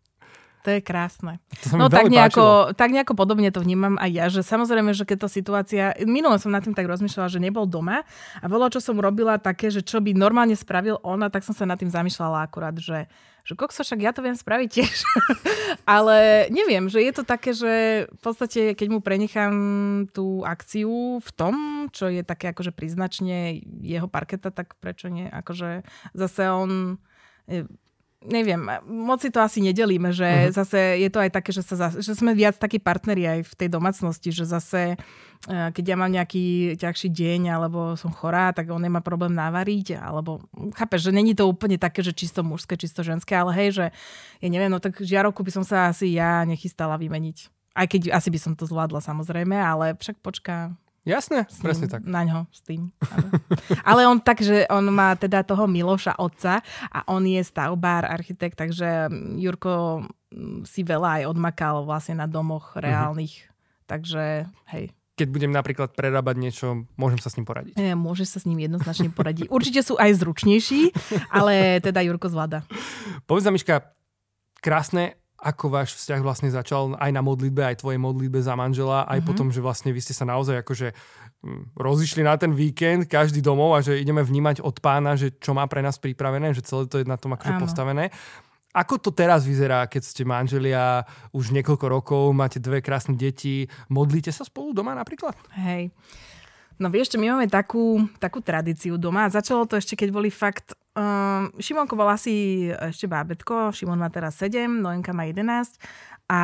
[0.63, 1.43] To je krásne.
[1.67, 2.75] To No tak nejako, páčilo.
[2.79, 6.55] tak nejako podobne to vnímam aj ja, že samozrejme, že keď to situácia, minule som
[6.55, 8.07] nad tým tak rozmýšľala, že nebol doma
[8.39, 11.51] a bolo, čo som robila také, že čo by normálne spravil on a tak som
[11.51, 13.11] sa nad tým zamýšľala akurát, že
[13.43, 14.97] že kokso, však ja to viem spraviť tiež.
[15.83, 19.53] Ale neviem, že je to také, že v podstate, keď mu prenechám
[20.15, 21.55] tú akciu v tom,
[21.91, 25.27] čo je také akože príznačne jeho parketa, tak prečo nie?
[25.27, 25.83] Akože
[26.15, 26.95] zase on
[27.51, 27.67] e,
[28.27, 30.55] neviem, moc si to asi nedelíme, že uh-huh.
[30.55, 33.69] zase je to aj také, že, sa že sme viac takí partneri aj v tej
[33.69, 38.81] domácnosti, že zase eh, keď ja mám nejaký ťažší deň alebo som chorá, tak on
[38.83, 40.43] nemá problém navariť, alebo
[40.75, 43.85] chápeš, že není to úplne také, že čisto mužské, čisto ženské, ale hej, že
[44.39, 47.51] ja neviem, no tak žiarovku by som sa asi ja nechystala vymeniť.
[47.73, 51.93] Aj keď asi by som to zvládla samozrejme, ale však počká, Jasné, s presne ním,
[51.99, 52.01] tak.
[52.07, 52.95] Na ňo s tým.
[53.89, 58.55] Ale on tak, že on má teda toho Miloša otca a on je stavbár, architekt,
[58.55, 63.51] takže mm, Jurko mm, si veľa aj odmakal vlastne na domoch reálnych.
[63.83, 67.75] Takže hej, Keď budem napríklad prerábať niečo, môžem sa s ním poradiť.
[67.75, 69.51] e, môže sa s ním jednoznačne poradiť.
[69.51, 70.95] Určite sú aj zručnejší,
[71.35, 72.63] ale teda Jurko zvláda.
[73.27, 73.91] Povedz Miška,
[74.63, 79.19] krásne, ako váš vzťah vlastne začal aj na modlitbe, aj tvojej modlitbe za manžela, aj
[79.19, 79.27] mm-hmm.
[79.27, 80.95] potom, že vlastne vy ste sa naozaj akože
[81.43, 85.51] mm, rozišli na ten víkend, každý domov a že ideme vnímať od pána, že čo
[85.51, 87.61] má pre nás pripravené, že celé to je na tom akože Áno.
[87.67, 88.07] postavené.
[88.73, 94.33] Ako to teraz vyzerá, keď ste manželia už niekoľko rokov, máte dve krásne deti, modlíte
[94.33, 95.37] sa spolu doma napríklad?
[95.53, 95.93] Hej.
[96.81, 99.29] No vieš, my máme takú, takú tradíciu doma.
[99.29, 100.73] Začalo to ešte, keď boli fakt...
[100.93, 105.81] Um, Šimonko bol asi ešte bábetko, Šimon má teraz 7, Noenka má 11
[106.29, 106.41] a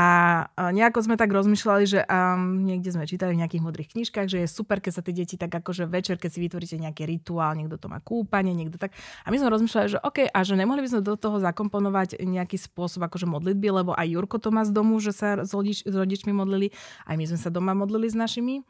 [0.75, 4.47] nejako sme tak rozmýšľali, že um, niekde sme čítali v nejakých modrých knižkách, že je
[4.51, 7.88] super, keď sa tie deti tak akože večer, keď si vytvoríte nejaký rituál, niekto to
[7.88, 8.91] má kúpanie, niekto tak.
[9.23, 12.59] A my sme rozmýšľali, že OK, a že nemohli by sme do toho zakomponovať nejaký
[12.59, 15.95] spôsob akože modlitby, lebo aj Jurko to má z domu, že sa s, rodič, s
[15.95, 16.75] rodičmi modlili,
[17.07, 18.67] aj my sme sa doma modlili s našimi.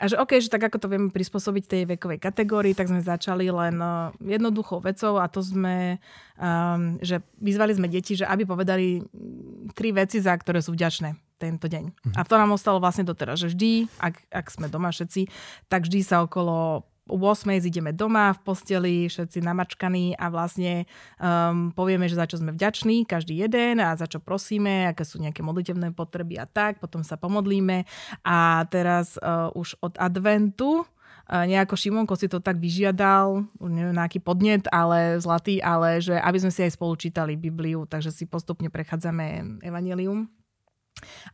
[0.00, 3.52] A že OK, že tak ako to vieme prispôsobiť tej vekovej kategórii, tak sme začali
[3.52, 6.00] len uh, jednoduchou vecou a to sme,
[6.40, 11.12] um, že vyzvali sme deti, že aby povedali mm, tri veci, za ktoré sú vďačné
[11.36, 11.84] tento deň.
[11.90, 12.14] Mhm.
[12.14, 15.26] A to nám ostalo vlastne doteraz, že vždy, ak, ak sme doma všetci,
[15.66, 16.86] tak vždy sa okolo
[17.20, 20.88] 8 ideme doma v posteli, všetci namačkaní a vlastne
[21.20, 25.20] um, povieme, že za čo sme vďační, každý jeden a za čo prosíme, aké sú
[25.20, 27.84] nejaké modlitevné potreby a tak, potom sa pomodlíme
[28.24, 34.08] a teraz uh, už od adventu uh, nejako Šimonko si to tak vyžiadal, neviem na
[34.08, 38.72] podnet, ale zlatý, ale že aby sme si aj spolu čítali Bibliu, takže si postupne
[38.72, 40.41] prechádzame Evangelium.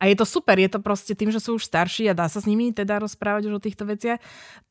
[0.01, 2.41] A je to super, je to proste tým, že sú už starší a dá sa
[2.41, 4.17] s nimi teda rozprávať už o týchto veciach,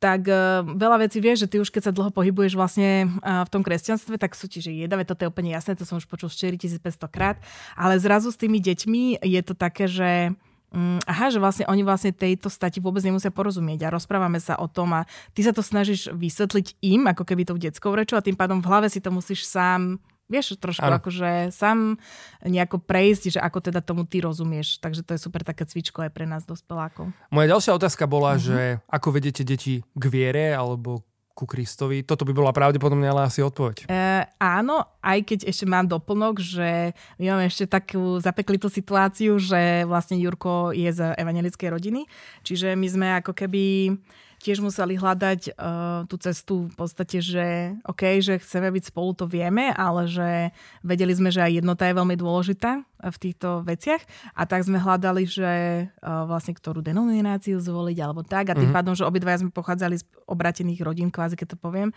[0.02, 3.50] tak uh, veľa vecí vieš, že ty už keď sa dlho pohybuješ vlastne uh, v
[3.52, 6.32] tom kresťanstve, tak sú ti, že jedavé, toto je úplne jasné, to som už počul
[6.32, 7.36] 4500 krát,
[7.78, 10.34] ale zrazu s tými deťmi je to také, že
[10.68, 14.68] Mm, aha, že vlastne oni vlastne tejto stati vôbec nemusia porozumieť a rozprávame sa o
[14.68, 18.36] tom a ty sa to snažíš vysvetliť im, ako keby tou detskou rečou a tým
[18.36, 19.96] pádom v hlave si to musíš sám
[20.28, 21.00] vieš, trošku Áno.
[21.00, 21.96] akože sám
[22.40, 24.78] nejako prejsť, že ako teda tomu ty rozumieš.
[24.78, 27.10] Takže to je super také cvičko aj pre nás dospelákov.
[27.28, 28.40] Moja ďalšia otázka bola, Mhm.
[28.40, 32.02] že ako vedete deti k viere alebo ku Kristovi.
[32.02, 33.86] Toto by bola pravdepodobne ale asi odpoveď.
[33.86, 33.94] E,
[34.36, 36.90] áno, aj keď ešte mám doplnok, že
[37.22, 42.10] my máme ešte takú zapeklitú situáciu, že vlastne Jurko je z evangelickej rodiny,
[42.42, 43.94] čiže my sme ako keby
[44.38, 49.26] tiež museli hľadať uh, tú cestu v podstate, že OK, že chceme byť spolu, to
[49.26, 50.54] vieme, ale že
[50.86, 54.02] vedeli sme, že aj jednota je veľmi dôležitá v týchto veciach
[54.34, 55.52] a tak sme hľadali, že
[55.90, 58.76] uh, vlastne ktorú denomináciu zvoliť alebo tak a tým Mhm.
[58.76, 61.90] pádom, že obidvaja sme pochádzali z obratených rodín, kvázi keď to poviem,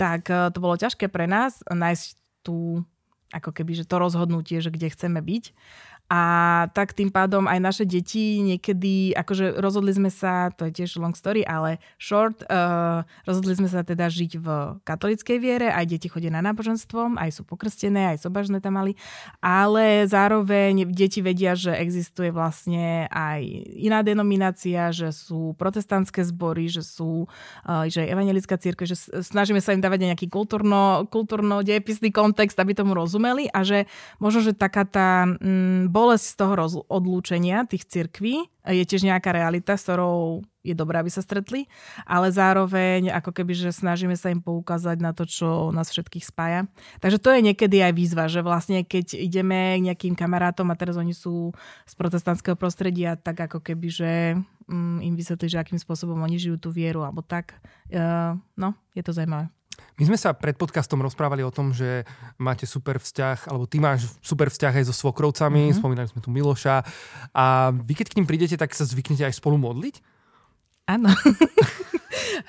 [0.00, 2.82] tak uh, to bolo ťažké pre nás nájsť tú
[3.32, 5.44] ako keby, že to rozhodnutie, že kde chceme byť.
[6.12, 6.20] A
[6.76, 11.16] tak tým pádom aj naše deti niekedy, akože rozhodli sme sa, to je tiež long
[11.16, 16.28] story, ale short, uh, rozhodli sme sa teda žiť v katolickej viere, aj deti chodia
[16.28, 18.92] na náboženstvo, aj sú pokrstené, aj sobažné tam mali,
[19.40, 23.40] ale zároveň deti vedia, že existuje vlastne aj
[23.80, 27.24] iná denominácia, že sú protestantské zbory, že sú,
[27.64, 32.76] uh, že evangelická církev, že snažíme sa im dávať nejaký kultúrno, kultúrno dejepisný kontext, aby
[32.76, 33.88] tomu rozumeli a že
[34.20, 39.30] možno, že taká tá mm, bolesť z toho roz, odlúčenia tých cirkví je tiež nejaká
[39.30, 41.66] realita, s ktorou je dobré, aby sa stretli,
[42.06, 46.70] ale zároveň ako keby, že snažíme sa im poukázať na to, čo nás všetkých spája.
[47.02, 50.94] Takže to je niekedy aj výzva, že vlastne keď ideme k nejakým kamarátom a teraz
[50.94, 51.50] oni sú
[51.86, 54.10] z protestantského prostredia, tak ako keby, že
[54.70, 57.58] um, im vysvetli, že akým spôsobom oni žijú tú vieru alebo tak.
[57.90, 59.50] Uh, no, je to zaujímavé.
[60.00, 62.08] My sme sa pred podcastom rozprávali o tom, že
[62.40, 65.78] máte super vzťah, alebo ty máš super vzťah aj so svokrovcami, mm-hmm.
[65.78, 66.82] spomínali sme tu Miloša.
[67.36, 70.02] A vy keď k ním prídete, tak sa zvyknete aj spolu modliť?
[70.90, 71.12] Áno.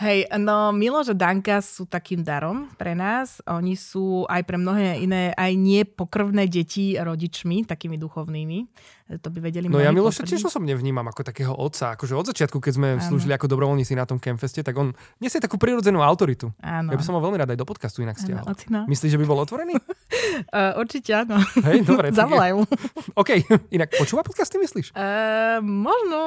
[0.03, 3.39] Hej, no Miloš a Danka sú takým darom pre nás.
[3.47, 8.59] Oni sú aj pre mnohé iné, aj nepokrvné deti rodičmi, takými duchovnými.
[9.03, 11.93] To by vedeli No ja Miloša tiež osobne vnímam ako takého otca.
[11.93, 13.03] Akože od začiatku, keď sme Áno.
[13.03, 16.55] slúžili ako dobrovoľníci na tom Campfeste, tak on nesie takú prirodzenú autoritu.
[16.63, 16.95] Áno.
[16.95, 18.47] Ja by som ho veľmi rada aj do podcastu inak stiahol.
[18.87, 19.75] Myslíš, že by bol otvorený?
[19.75, 21.37] uh, určite áno.
[21.67, 22.15] Hej, dobre.
[22.15, 22.63] Zavolajú.
[23.21, 23.43] OK,
[23.75, 24.95] inak počúva podcasty, myslíš?
[24.95, 26.19] Uh, možno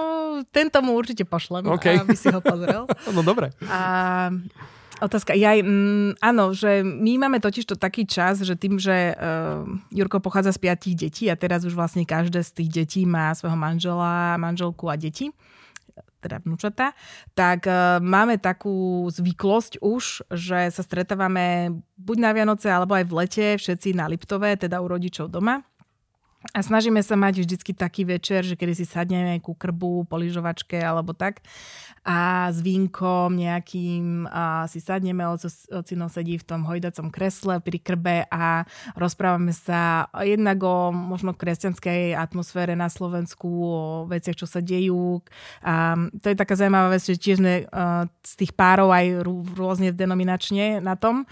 [0.53, 1.97] tento mu určite pošlem, okay.
[1.99, 2.85] aby si ho pozrel.
[3.17, 3.51] no dobre.
[3.67, 4.31] A
[4.97, 5.37] Otázka.
[5.37, 10.25] Ja, mm, áno, že my máme totiž to taký čas, že tým, že uh, Jurko
[10.25, 14.41] pochádza z piatich detí a teraz už vlastne každé z tých detí má svojho manžela,
[14.41, 15.29] manželku a deti
[16.17, 16.97] teda vnúčata,
[17.37, 23.17] tak uh, máme takú zvyklosť už, že sa stretávame buď na Vianoce, alebo aj v
[23.23, 25.63] lete, všetci na Liptové, teda u rodičov doma.
[26.55, 30.79] A snažíme sa mať vždycky taký večer, že kedy si sadneme ku krbu, po lyžovačke
[30.79, 31.43] alebo tak
[32.07, 38.31] a s vínkom nejakým a si sadneme, ocino sedí v tom hojdacom kresle pri krbe
[38.31, 38.63] a
[38.95, 45.19] rozprávame sa jednak o možno kresťanskej atmosfére na Slovensku, o veciach, čo sa dejú.
[45.67, 47.67] A to je taká zaujímavá vec, že tiež sme
[48.23, 49.27] z tých párov aj
[49.59, 51.27] rôzne denominačne na tom,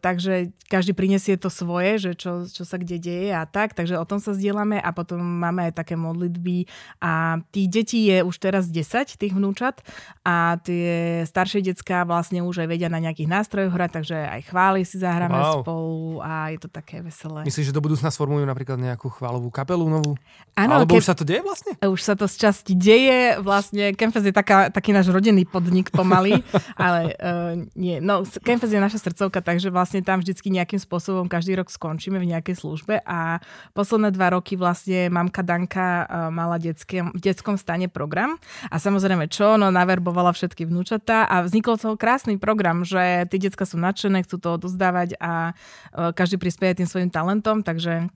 [0.00, 4.08] takže každý prinesie to svoje, že čo, čo sa kde deje a tak, takže o
[4.08, 6.64] tom sa zdieľame a potom máme aj také modlitby.
[7.04, 9.84] A tých detí je už teraz 10, tých vnúčat
[10.26, 14.82] a tie staršie decká vlastne už aj vedia na nejakých nástrojoch hrať, takže aj chvály
[14.82, 15.62] si zahráme wow.
[15.62, 17.46] spolu a je to také veselé.
[17.46, 20.18] Myslíš, že do budúcna sformujú napríklad nejakú chválovú kapelu novú?
[20.58, 20.82] Áno.
[20.82, 21.76] Alebo už sa to deje vlastne?
[21.78, 23.38] Už sa to z časti deje.
[23.44, 26.40] Vlastne Kemfes je taká, taký náš rodinný podnik pomaly,
[26.80, 28.02] ale uh, nie.
[28.02, 32.32] No, Kemfes je naša srdcovka, takže vlastne tam vždycky nejakým spôsobom každý rok skončíme v
[32.32, 33.38] nejakej službe a
[33.76, 38.40] posledné dva roky vlastne mamka Danka uh, mala detské, v detskom stane program
[38.72, 39.60] a samozrejme čo?
[39.60, 44.36] No naverbovala všetky vnúčatá a vznikol celý krásny program, že tí decka sú nadšené, chcú
[44.36, 48.12] to odozdávať a uh, každý prispieje tým svojim talentom, takže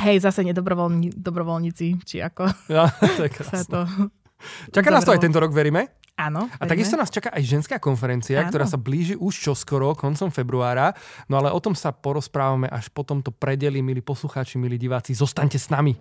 [0.00, 2.88] Hej, zase nedobrovoľní, dobrovoľníci, či ako ja,
[3.20, 3.84] to je sa to
[4.72, 5.92] Čaká nás to aj tento rok, veríme?
[6.16, 6.48] Áno.
[6.56, 8.48] A takisto nás čaká aj ženská konferencia, Áno.
[8.48, 10.96] ktorá sa blíži už čoskoro, koncom februára.
[11.28, 15.12] No ale o tom sa porozprávame až po tomto predeli, milí poslucháči, milí diváci.
[15.12, 15.92] Zostaňte s nami.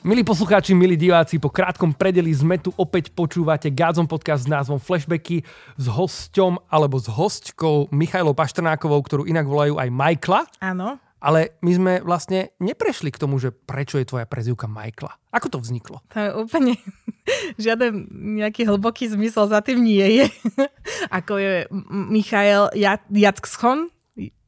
[0.00, 4.80] Milí poslucháči, milí diváci, po krátkom predeli sme tu opäť počúvate Gádzom podcast s názvom
[4.80, 5.44] Flashbacky
[5.76, 10.40] s hosťom alebo s hostkou Michailou Paštrnákovou, ktorú inak volajú aj Majkla.
[10.64, 10.96] Áno.
[11.20, 15.20] Ale my sme vlastne neprešli k tomu, že prečo je tvoja prezivka Majkla.
[15.36, 16.00] Ako to vzniklo?
[16.16, 16.72] To je úplne
[17.60, 18.08] žiaden
[18.40, 20.26] nejaký hlboký zmysel za tým nie je.
[21.20, 22.72] Ako je Michael
[23.12, 23.92] Jackson,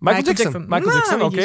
[0.03, 0.51] Michael Jackson.
[0.51, 0.63] Jackson.
[0.67, 1.41] Michael no, Jackson, OK.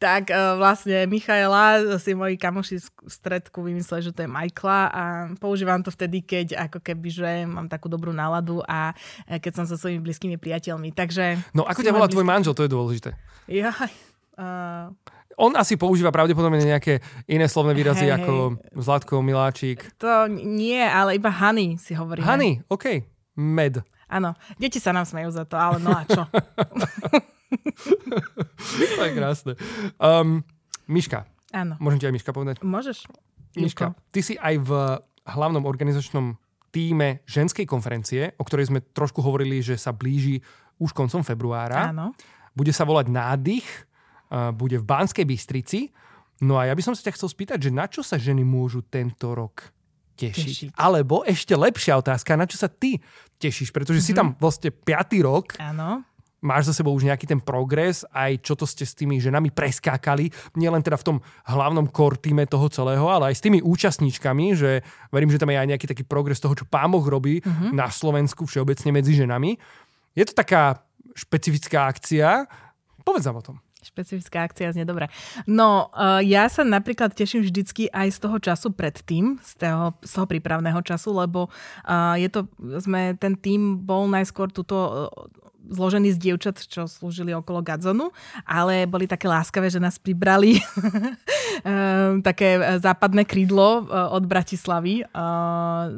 [0.00, 5.02] Tak uh, vlastne Michaela si moji kamoši v stredku vymysleli, že to je Michaela a
[5.36, 8.96] používam to vtedy, keď ako keby, že mám takú dobrú náladu a
[9.28, 10.96] e, keď som so svojimi blízkymi priateľmi.
[10.96, 11.52] Takže...
[11.52, 12.16] No ako ťa volá blízky...
[12.16, 13.10] tvoj manžel, to je dôležité.
[13.46, 13.76] Ja,
[14.40, 14.88] uh...
[15.38, 16.98] On asi používa pravdepodobne nejaké
[17.30, 18.74] iné slovné výrazy hey, ako hey.
[18.74, 19.86] Zlatko, Miláčik.
[20.02, 22.26] To nie, ale iba Honey si hovorí.
[22.26, 23.06] Honey, OK.
[23.38, 23.78] Med.
[24.10, 26.26] Áno, deti sa nám smejú za to, ale no a čo?
[28.96, 29.52] to je krásne.
[29.96, 30.44] Um,
[30.88, 31.28] Miška.
[31.52, 31.80] Áno.
[31.80, 32.60] Môžem ti aj Miška povedať?
[32.60, 33.08] Môžeš.
[33.56, 34.70] Miška, ty si aj v
[35.28, 36.36] hlavnom organizačnom
[36.68, 40.40] týme ženskej konferencie, o ktorej sme trošku hovorili, že sa blíži
[40.78, 41.90] už koncom februára.
[41.90, 42.12] Áno.
[42.52, 43.68] Bude sa volať Nádych,
[44.54, 45.88] bude v Banskej Bystrici.
[46.44, 48.84] No a ja by som sa ťa chcel spýtať, že na čo sa ženy môžu
[48.86, 49.72] tento rok
[50.14, 50.44] tešiť?
[50.44, 50.68] tešiť.
[50.76, 53.00] Alebo ešte lepšia otázka, na čo sa ty
[53.40, 53.74] tešíš?
[53.74, 54.06] Pretože mm-hmm.
[54.06, 54.18] si mhm.
[54.18, 55.58] tam vlastne piatý rok.
[55.58, 56.07] Áno
[56.38, 60.30] máš za sebou už nejaký ten progres, aj čo to ste s tými ženami preskákali,
[60.54, 61.16] nielen teda v tom
[61.50, 65.58] hlavnom core týme toho celého, ale aj s tými účastníčkami, že verím, že tam je
[65.58, 67.74] aj nejaký taký progres toho, čo pán Boh robí uh-huh.
[67.74, 69.58] na Slovensku všeobecne medzi ženami.
[70.14, 70.82] Je to taká
[71.18, 72.46] špecifická akcia.
[73.02, 73.56] Povedz nám o tom.
[73.78, 75.06] Špecifická akcia znie dobre.
[75.46, 80.10] No, uh, ja sa napríklad teším vždycky aj z toho času predtým, z toho, z
[80.18, 82.50] toho prípravného času, lebo uh, je to,
[82.82, 88.10] sme, ten tým bol najskôr túto uh, zložený z dievčat, čo slúžili okolo Gadzonu,
[88.48, 90.56] ale boli také láskavé, že nás pribrali
[92.28, 95.04] také západné krídlo od Bratislavy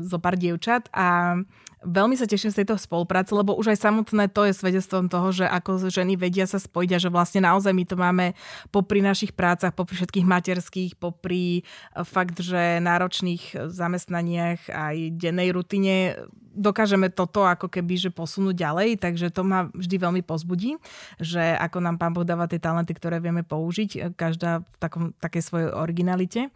[0.02, 1.38] zo pár dievčat a
[1.80, 5.48] Veľmi sa teším z tejto spolupráce, lebo už aj samotné to je svedectvom toho, že
[5.48, 8.36] ako ženy vedia sa spojiť a že vlastne naozaj my to máme
[8.68, 16.20] popri našich prácach, popri všetkých materských, popri eh, fakt, že náročných zamestnaniach aj dennej rutine
[16.52, 20.76] dokážeme toto ako keby že posunúť ďalej, takže to ma vždy veľmi pozbudí,
[21.16, 25.04] že ako nám Pán Boh dáva tie talenty, ktoré vieme použiť, eh, každá v takom,
[25.16, 26.52] takej svojej originalite.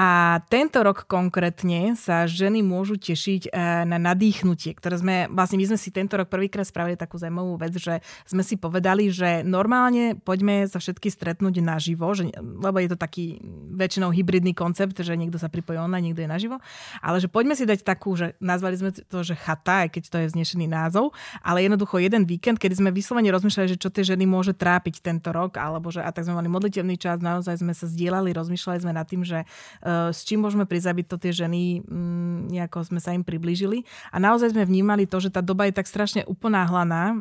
[0.00, 5.68] A tento rok konkrétne sa ženy môžu tešiť eh, na nadýchnutie, ktoré sme, vlastne my
[5.68, 10.16] sme si tento rok prvýkrát spravili takú zaujímavú vec, že sme si povedali, že normálne
[10.16, 13.44] poďme sa všetky stretnúť naživo, že, lebo je to taký
[13.76, 16.56] väčšinou hybridný koncept, že niekto sa pripojí online, niekto je naživo,
[17.04, 20.16] ale že poďme si dať takú, že nazvali sme to, že chata, aj keď to
[20.24, 21.12] je vznešený názov,
[21.44, 25.28] ale jednoducho jeden víkend, kedy sme vyslovene rozmýšľali, že čo tie ženy môže trápiť tento
[25.28, 28.96] rok, alebo že a tak sme mali modlitevný čas, naozaj sme sa zdieľali, rozmýšľali sme
[28.96, 29.44] nad tým, že
[29.80, 33.84] Eh, s čím môžeme aby to tie ženy mm, nejako sme sa im priblížili.
[34.10, 37.20] A naozaj sme vnímali to, že tá doba je tak strašne uponáhlaná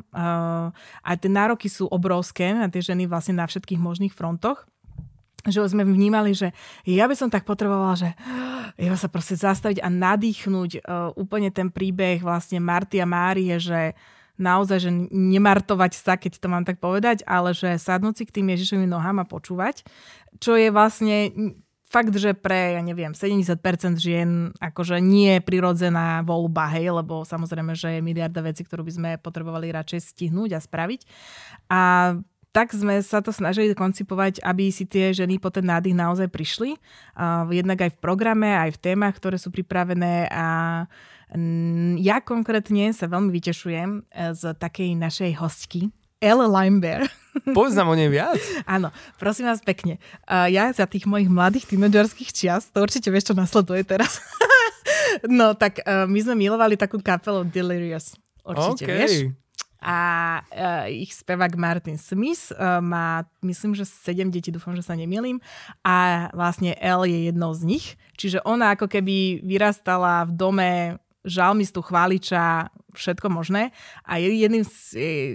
[1.03, 4.69] a tie nároky sú obrovské na tie ženy vlastne na všetkých možných frontoch
[5.47, 6.51] že sme vnímali, že
[6.83, 8.11] ja by som tak potrebovala, že
[8.75, 13.95] ja sa proste zastaviť a nadýchnuť uh, úplne ten príbeh vlastne Marty a Márie, že
[14.39, 18.47] naozaj, že nemartovať sa, keď to mám tak povedať, ale že sadnúť si k tým
[18.55, 19.83] Ježišovým nohám a počúvať,
[20.39, 21.31] čo je vlastne
[21.89, 23.57] fakt, že pre, ja neviem, 70%
[23.97, 28.93] žien akože nie je prirodzená voľba, hej, lebo samozrejme, že je miliarda vecí, ktorú by
[28.93, 31.01] sme potrebovali radšej stihnúť a spraviť.
[31.73, 31.81] A
[32.49, 36.81] tak sme sa to snažili koncipovať, aby si tie ženy po ten nádych naozaj prišli.
[37.53, 40.45] Jednak aj v programe, aj v témach, ktoré sú pripravené a
[42.01, 47.07] ja konkrétne sa veľmi vytešujem e, z takej našej hostky, Elle Limebear.
[47.55, 48.39] Povedz nám o nej viac.
[48.67, 50.03] Áno, prosím vás pekne.
[50.27, 54.19] Ja za tých mojich mladých tínedžerských čias, to určite vieš, čo nasleduje teraz.
[55.39, 58.19] no tak uh, my sme milovali takú kapelu Delirious.
[58.43, 58.95] Určite okay.
[58.99, 59.13] vieš.
[59.79, 59.99] A
[60.43, 65.39] uh, ich spevák Martin Smith uh, má, myslím, že 7 detí, dúfam, že sa nemýlim.
[65.87, 67.85] A vlastne Elle je jednou z nich.
[68.19, 70.71] Čiže ona ako keby vyrastala v dome
[71.27, 73.75] žalmistu, chváliča, všetko možné.
[74.07, 74.63] A jedným,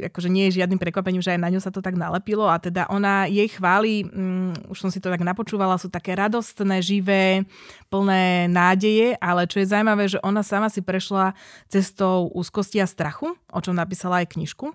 [0.08, 2.88] akože nie je žiadnym prekvapením, že aj na ňu sa to tak nalepilo a teda
[2.88, 7.44] ona, jej chváli, um, už som si to tak napočúvala, sú také radostné, živé,
[7.92, 11.36] plné nádeje, ale čo je zaujímavé, že ona sama si prešla
[11.68, 14.72] cestou úzkosti a strachu, o čom napísala aj knižku.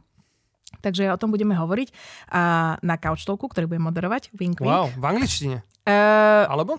[0.86, 1.90] Takže o tom budeme hovoriť
[2.30, 2.42] a
[2.86, 4.30] na Couch Talku, ktorý budem moderovať.
[4.38, 4.70] Wink, wink.
[4.70, 5.66] Wow, v angličtine.
[5.90, 6.78] Uh, Alebo?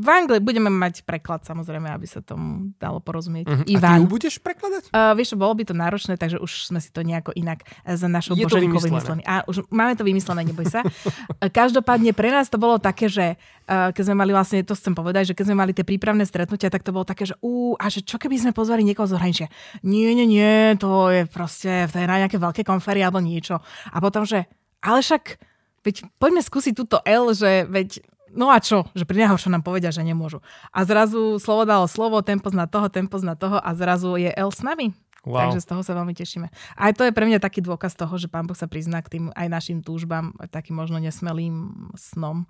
[0.00, 3.44] V Anglii budeme mať preklad samozrejme, aby sa tomu dalo porozumieť.
[3.44, 3.64] Uh-huh.
[3.68, 3.84] Ivan.
[3.84, 4.88] A ty ju budeš prekladať?
[4.88, 8.32] Uh, vieš, bolo by to náročné, takže už sme si to nejako inak za našou
[8.32, 9.20] Je Boženikou vymysleli.
[9.28, 10.80] A už máme to vymyslené, neboj sa.
[11.60, 13.36] Každopádne pre nás to bolo také, že
[13.68, 16.72] uh, keď sme mali vlastne, to chcem povedať, že keď sme mali tie prípravné stretnutia,
[16.72, 19.48] tak to bolo také, že ú, a že čo keby sme pozvali niekoho z zahraničia?
[19.84, 23.60] Nie, nie, nie, to je proste, to je na nejaké veľké konferie alebo niečo.
[23.92, 24.48] A potom, že
[24.80, 25.36] ale však
[25.84, 28.00] veď poďme skúsiť túto L, že veď
[28.34, 30.42] no a čo, že pri najhoršom nám povedia, že nemôžu.
[30.70, 34.50] A zrazu slovo dalo slovo, tempo zna toho, tempo zna toho a zrazu je L
[34.50, 34.94] s nami.
[35.20, 35.52] Wow.
[35.52, 36.48] Takže z toho sa veľmi tešíme.
[36.80, 39.24] Aj to je pre mňa taký dôkaz toho, že Pán Boh sa prizná k tým
[39.36, 42.48] aj našim túžbám, takým možno nesmelým snom.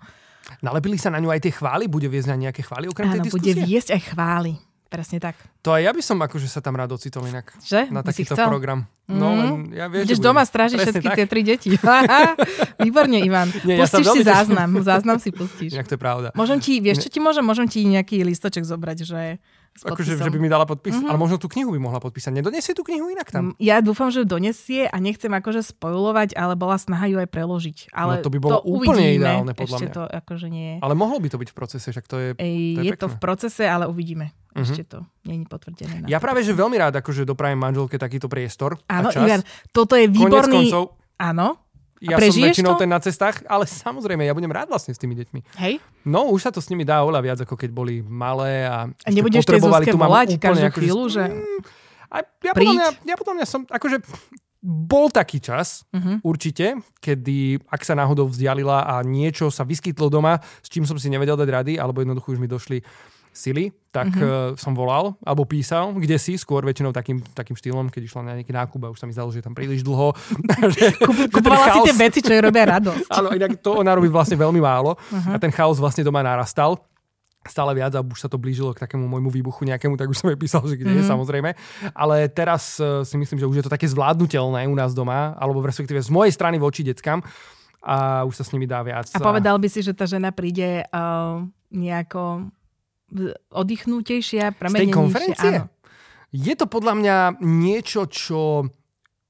[0.63, 1.91] Nalepili sa na ňu aj tie chvály?
[1.91, 3.43] Bude viesť na nejaké chvály okrem Áno, tej diskusie?
[3.43, 4.55] bude viesť aj chvály.
[4.91, 5.39] Presne tak.
[5.63, 7.55] To aj ja by som akože sa tam rád ocitol inak.
[7.63, 7.95] Že?
[7.95, 8.83] Na takýto program.
[9.07, 9.39] No, mm.
[9.39, 11.15] len ja viem, Budeš doma strážiť všetky tak.
[11.15, 11.71] tie tri deti.
[12.83, 13.47] Výborne, Ivan.
[13.63, 14.67] Nie, pustíš ja si záznam.
[14.83, 15.71] Záznam si pustíš.
[15.79, 16.27] Inak to je pravda.
[16.35, 17.39] Môžem ti, vieš čo ti môžem?
[17.39, 19.39] Môžem ti nejaký listoček zobrať, že
[19.71, 21.09] Akože, že by mi dala podpis, mm-hmm.
[21.09, 22.35] ale možno tú knihu by mohla podpísať.
[22.37, 23.55] Nedonesie tú knihu inak tam?
[23.57, 27.77] Ja dúfam, že donesie a nechcem akože spojulovať, ale bola snaha ju aj preložiť.
[27.95, 29.17] Ale no to by bolo to úplne uvidíme.
[29.23, 29.95] ideálne podľa Ešte mňa.
[29.95, 30.77] to akože nie je.
[30.83, 33.17] Ale mohlo by to byť v procese, však to je, to je, je to v
[33.17, 34.35] procese, ale uvidíme.
[34.51, 34.63] Mm-hmm.
[34.67, 36.05] Ešte to je potvrdené.
[36.11, 39.23] Ja práve, že veľmi rád akože doprajem manželke takýto priestor Áno, a čas.
[39.23, 40.67] Ivan, toto je výborný...
[40.67, 41.70] koncov, Áno,
[42.01, 42.81] ja som väčšinou to?
[42.81, 45.61] ten na cestách, ale samozrejme, ja budem rád vlastne s tými deťmi.
[45.61, 45.77] Hej?
[46.01, 49.09] No, už sa to s nimi dá oveľa viac, ako keď boli malé a, a
[49.13, 51.23] nebudeš tej Zuzke volať každú chvíľu, že...
[51.29, 51.59] Mm,
[52.11, 54.03] a ja, podľa mňa, ja podľa mňa som, akože
[54.61, 56.21] bol taký čas, uh-huh.
[56.21, 61.09] určite, kedy, ak sa náhodou vzdialila a niečo sa vyskytlo doma, s čím som si
[61.09, 62.85] nevedel dať rady, alebo jednoducho už mi došli
[63.31, 64.53] sily, tak uh-huh.
[64.53, 68.31] uh, som volal alebo písal, kde si, skôr väčšinou takým, takým štýlom, keď išla na
[68.39, 70.15] nejaký nákup a už sa mi zdalo, že je tam príliš dlho.
[71.35, 73.07] Kupovala si tie veci, čo jej robia radosť.
[73.17, 75.35] Áno, inak to ona robí vlastne veľmi málo uh-huh.
[75.35, 76.79] a ten chaos vlastne doma narastal
[77.41, 80.29] stále viac a už sa to blížilo k takému môjmu výbuchu nejakému, tak už som
[80.29, 80.97] jej písal, že kde mm.
[81.01, 81.09] je mhm.
[81.09, 81.49] samozrejme.
[81.97, 85.57] Ale teraz uh, si myslím, že už je to také zvládnutelné u nás doma, alebo
[85.57, 87.25] v respektíve z mojej strany voči deckám
[87.81, 89.09] a už sa s nimi dá viac.
[89.09, 91.41] A povedal by si, že tá žena príde uh,
[91.73, 92.53] nejako
[93.51, 94.87] oddychnutejšia, premenenejšia?
[94.87, 95.53] Z tej konferencie?
[95.59, 95.67] Áno.
[96.31, 98.71] Je to podľa mňa niečo, čo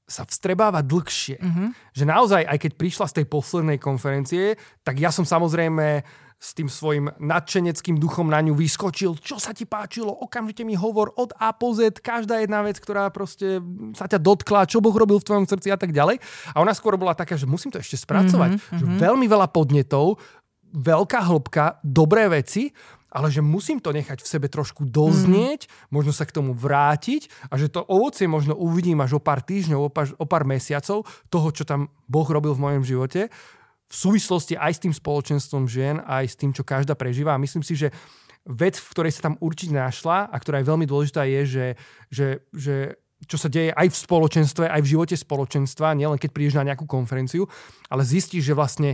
[0.06, 1.40] sa vstrebáva dlhšie.
[1.40, 1.68] Mm-hmm.
[1.96, 4.54] Že naozaj, aj keď prišla z tej poslednej konferencie,
[4.84, 6.04] tak ja som samozrejme
[6.42, 9.14] s tým svojim nadšeneckým duchom na ňu vyskočil.
[9.22, 10.10] Čo sa ti páčilo?
[10.10, 13.62] Okamžite mi hovor od A po Z, každá jedna vec, ktorá proste
[13.94, 16.18] sa ťa dotkla, čo Boh robil v tvojom srdci a tak ďalej.
[16.50, 18.58] A ona skôr bola taká, že musím to ešte spracovať.
[18.58, 20.18] Mm-hmm, že veľmi veľa podnetov,
[20.74, 22.74] veľká hĺbka, dobré veci,
[23.12, 25.92] ale že musím to nechať v sebe trošku doznieť, mm.
[25.92, 29.80] možno sa k tomu vrátiť a že to ovocie možno uvidím až o pár týždňov,
[29.84, 33.28] o pár, o pár mesiacov toho, čo tam Boh robil v mojom živote
[33.92, 37.36] v súvislosti aj s tým spoločenstvom žien, aj s tým, čo každá prežíva.
[37.36, 37.92] A myslím si, že
[38.48, 41.66] vec, v ktorej sa tam určite našla a ktorá je veľmi dôležitá, je, že,
[42.08, 42.76] že, že
[43.28, 46.88] čo sa deje aj v spoločenstve, aj v živote spoločenstva, nielen keď prídeš na nejakú
[46.88, 47.44] konferenciu,
[47.92, 48.90] ale zistíš, že vlastne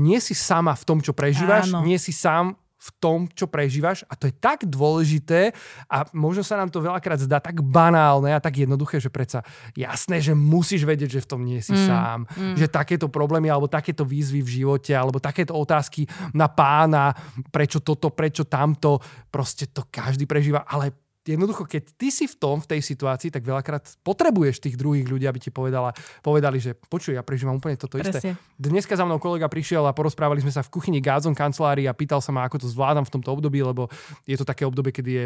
[0.00, 1.84] nie si sama v tom, čo prežívaš, Áno.
[1.84, 5.52] nie si sám v tom, čo prežívaš a to je tak dôležité
[5.84, 9.44] a možno sa nám to veľakrát zdá tak banálne a tak jednoduché, že predsa
[9.76, 12.56] jasné, že musíš vedieť, že v tom nie si mm, sám, mm.
[12.56, 17.12] že takéto problémy alebo takéto výzvy v živote alebo takéto otázky na pána,
[17.52, 18.96] prečo toto, prečo tamto,
[19.28, 23.44] proste to každý prežíva, ale jednoducho, keď ty si v tom, v tej situácii, tak
[23.44, 25.92] veľakrát potrebuješ tých druhých ľudí, aby ti povedala,
[26.24, 28.16] povedali, že počuj, ja prežívam úplne toto Presne.
[28.16, 28.30] isté.
[28.56, 32.24] Dneska za mnou kolega prišiel a porozprávali sme sa v kuchyni Gázon kancelárii a pýtal
[32.24, 33.92] sa ma, ako to zvládam v tomto období, lebo
[34.24, 35.24] je to také obdobie, kedy je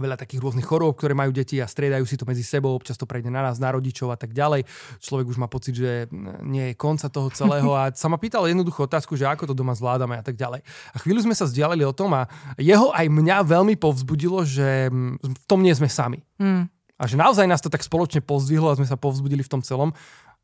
[0.00, 3.04] veľa takých rôznych chorôb, ktoré majú deti a striedajú si to medzi sebou, občas to
[3.04, 4.64] prejde na nás, na rodičov a tak ďalej.
[5.04, 6.08] Človek už má pocit, že
[6.40, 9.76] nie je konca toho celého a sa ma pýtal jednoduchú otázku, že ako to doma
[9.76, 10.64] zvládame a tak ďalej.
[10.64, 12.24] A chvíľu sme sa vzdialili o tom a
[12.56, 14.88] jeho aj mňa veľmi povzbudilo, že
[15.20, 16.24] v tom nie sme sami.
[16.40, 16.72] Mm.
[16.96, 19.92] A že naozaj nás to tak spoločne pozdvihlo a sme sa povzbudili v tom celom.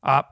[0.04, 0.26] A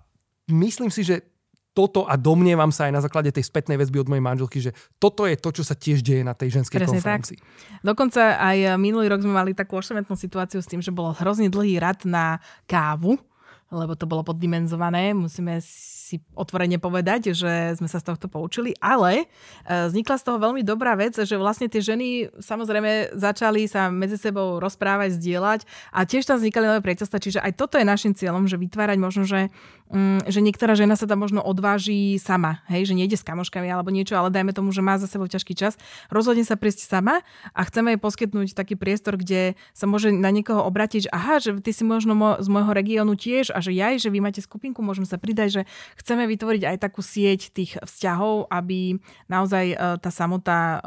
[0.51, 1.36] myslím si, že
[1.77, 5.29] toto a domnievam sa aj na základe tej spätnej väzby od mojej manželky, že toto
[5.29, 7.37] je to, čo sa tiež deje na tej ženskej Presne konferencii.
[7.37, 7.85] Tak.
[7.85, 11.77] Dokonca aj minulý rok sme mali takú ošemetnú situáciu s tým, že bolo hrozne dlhý
[11.77, 13.21] rad na kávu,
[13.69, 15.13] lebo to bolo poddimenzované.
[15.13, 15.61] Musíme
[16.07, 19.27] si otvorene povedať, že sme sa z tohto poučili, ale
[19.67, 24.15] e, vznikla z toho veľmi dobrá vec, že vlastne tie ženy samozrejme začali sa medzi
[24.15, 28.47] sebou rozprávať, zdieľať a tiež tam vznikali nové priateľstva, čiže aj toto je našim cieľom,
[28.47, 29.51] že vytvárať možno, že,
[29.91, 33.91] mm, že niektorá žena sa tam možno odváži sama, hej, že nejde s kamoškami alebo
[33.91, 35.75] niečo, ale dajme tomu, že má za sebou ťažký čas,
[36.07, 40.63] rozhodne sa prísť sama a chceme jej poskytnúť taký priestor, kde sa môže na niekoho
[40.63, 43.91] obratiť, že aha, že ty si možno mo- z môjho regiónu tiež a že ja,
[43.99, 45.63] že vy máte skupinku, môžeme sa pridať, že
[45.97, 50.79] chceme vytvoriť aj takú sieť tých vzťahov, aby naozaj e, tá samota e,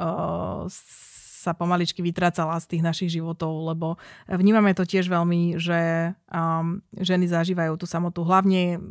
[1.40, 3.96] sa pomaličky vytrácala z tých našich životov, lebo
[4.28, 6.12] vnímame to tiež veľmi, že
[7.00, 8.84] ženy zažívajú tú samotu hlavne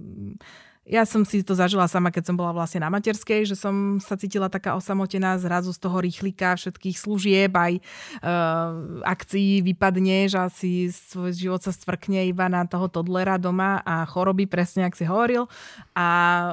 [0.88, 4.16] ja som si to zažila sama, keď som bola vlastne na materskej, že som sa
[4.16, 7.84] cítila taká osamotená zrazu z toho rýchlika všetkých služieb, aj
[8.24, 14.08] uh, akcií vypadne, že asi svoj život sa stvrkne iba na toho todlera doma a
[14.08, 15.44] choroby, presne ak si hovoril.
[15.92, 16.06] A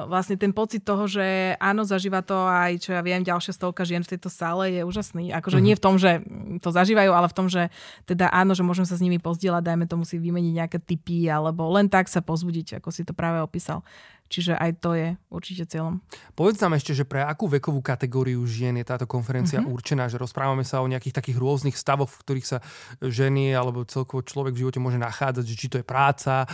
[0.04, 4.04] vlastne ten pocit toho, že áno, zažíva to aj, čo ja viem, ďalšia stovka žien
[4.04, 5.32] v tejto sále je úžasný.
[5.32, 5.66] Akože mm-hmm.
[5.72, 6.20] nie v tom, že
[6.60, 7.72] to zažívajú, ale v tom, že
[8.04, 11.72] teda áno, že môžeme sa s nimi pozdieľať, dajme tomu si vymeniť nejaké typy, alebo
[11.72, 13.80] len tak sa pozbudiť, ako si to práve opísal.
[14.26, 16.02] Čiže aj to je určite cieľom.
[16.34, 19.74] Povedz nám ešte, že pre akú vekovú kategóriu žien je táto konferencia mm-hmm.
[19.74, 22.58] určená, že rozprávame sa o nejakých takých rôznych stavoch, v ktorých sa
[22.98, 26.44] ženy alebo celkovo človek v živote môže nachádzať, že či to je práca,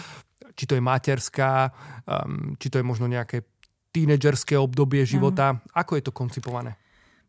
[0.53, 1.73] či to je materská,
[2.05, 3.49] um, či to je možno nejaké
[3.93, 5.57] tínedžerské obdobie života.
[5.57, 5.59] Mm.
[5.77, 6.77] Ako je to koncipované?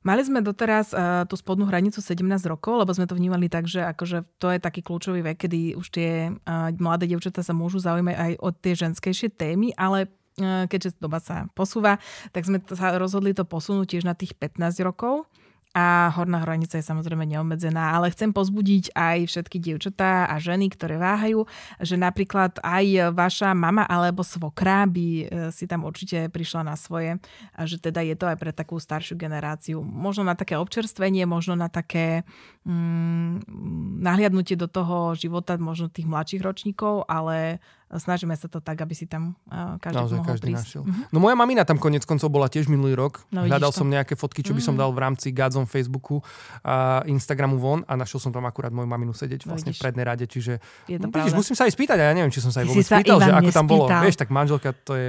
[0.04, 3.88] Mali sme doteraz uh, tú spodnú hranicu 17 rokov, lebo sme to vnímali tak, že
[3.88, 8.16] akože to je taký kľúčový vek, kedy už tie uh, mladé devčatá sa môžu zaujímať
[8.20, 10.12] aj o tie ženskejšie témy, ale
[10.42, 12.02] keďže doba sa posúva,
[12.34, 15.30] tak sme sa rozhodli to posunúť tiež na tých 15 rokov
[15.74, 21.02] a horná hranica je samozrejme neobmedzená, ale chcem pozbudiť aj všetky dievčatá a ženy, ktoré
[21.02, 21.50] váhajú,
[21.82, 27.18] že napríklad aj vaša mama alebo svokra by e, si tam určite prišla na svoje,
[27.58, 29.82] a že teda je to aj pre takú staršiu generáciu.
[29.82, 32.22] Možno na také občerstvenie, možno na také
[32.70, 33.50] mm,
[33.98, 37.58] nahliadnutie do toho života možno tých mladších ročníkov, ale
[38.00, 40.66] snažíme sa to tak, aby si tam uh, každý Naozaj mohol každý prísť.
[40.66, 40.84] Našiel.
[40.86, 41.12] Uh-huh.
[41.14, 43.26] No moja mamina tam konec koncov bola tiež minulý rok.
[43.30, 43.84] No, Hľadal to.
[43.84, 44.82] som nejaké fotky, čo by som mhm.
[44.82, 46.22] dal v rámci Godzone Facebooku
[46.64, 50.06] a Instagramu von a našiel som tam akurát moju maminu sedieť no, vlastne v prednej
[50.06, 52.52] rade, čiže je to no, vidíš, musím sa aj spýtať a ja neviem, či som
[52.54, 53.86] sa aj vôbec spýtal, že ako tam bolo.
[53.90, 55.08] Vieš, tak manželka to je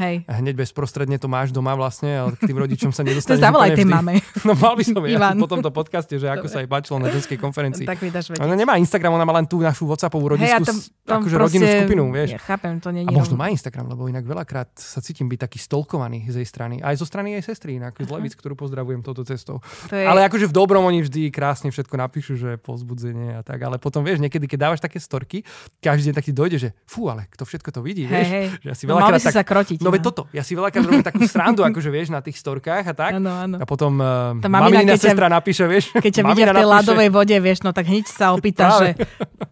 [0.00, 0.14] Hej.
[0.26, 3.36] hneď bezprostredne to máš doma vlastne, ale k tým rodičom sa nedostane.
[3.36, 4.20] to zavolaj tej mame.
[4.44, 7.38] No mal by som ja po tomto podcaste, že ako sa aj páčilo na ženskej
[7.40, 7.86] konferencii.
[7.88, 10.64] Tak mi dáš Ona nemá Instagram, ona má len tú našu WhatsAppovú rodičku,
[11.04, 12.23] akože rodinnú skupinu, vieš.
[12.40, 16.26] Chápem, to nie a možno má Instagram, lebo inak veľakrát sa cítim byť taký stolkovaný
[16.32, 16.80] z jej strany.
[16.80, 19.60] Aj zo strany jej sestry, inak z Levic, ktorú pozdravujem touto cestou.
[19.88, 20.08] To je...
[20.08, 23.60] Ale akože v dobrom oni vždy krásne všetko napíšu, že pozbudzenie a tak.
[23.60, 25.44] Ale potom vieš, niekedy, keď dávaš také storky,
[25.84, 28.28] každý deň taký dojde, že fú, ale kto všetko to vidí, vieš.
[28.28, 29.34] Hey, Že ja si no, veľakrát tak...
[29.34, 29.78] sa krotiť.
[29.84, 30.00] No, no.
[30.00, 33.12] toto, ja si veľakrát robím takú srandu, akože vieš, na tých storkách a tak.
[33.18, 33.56] Ano, ano.
[33.60, 35.90] A potom uh, mamina, sestra napíše, vieš.
[35.92, 38.88] Keď ťa vidia v tej ľadovej vode, vieš, no tak hneď sa opýta, že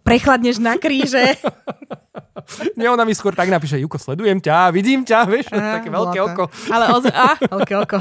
[0.07, 1.37] prechladneš na kríže.
[2.79, 6.19] Nie, ona mi skôr tak napíše, Juko, sledujem ťa, vidím ťa, vieš, Aha, také veľké
[6.23, 6.45] oko.
[6.69, 7.05] Ale oz...
[7.11, 7.99] a, veľké oko.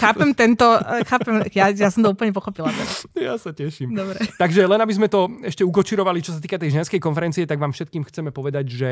[0.00, 0.64] chápem tento,
[1.04, 2.72] chápem, ja, ja som to úplne pochopila.
[2.72, 3.04] Teraz.
[3.12, 3.92] Ja sa teším.
[3.92, 4.20] Dobre.
[4.40, 7.72] Takže len aby sme to ešte ukočirovali, čo sa týka tej ženskej konferencie, tak vám
[7.72, 8.90] všetkým chceme povedať, že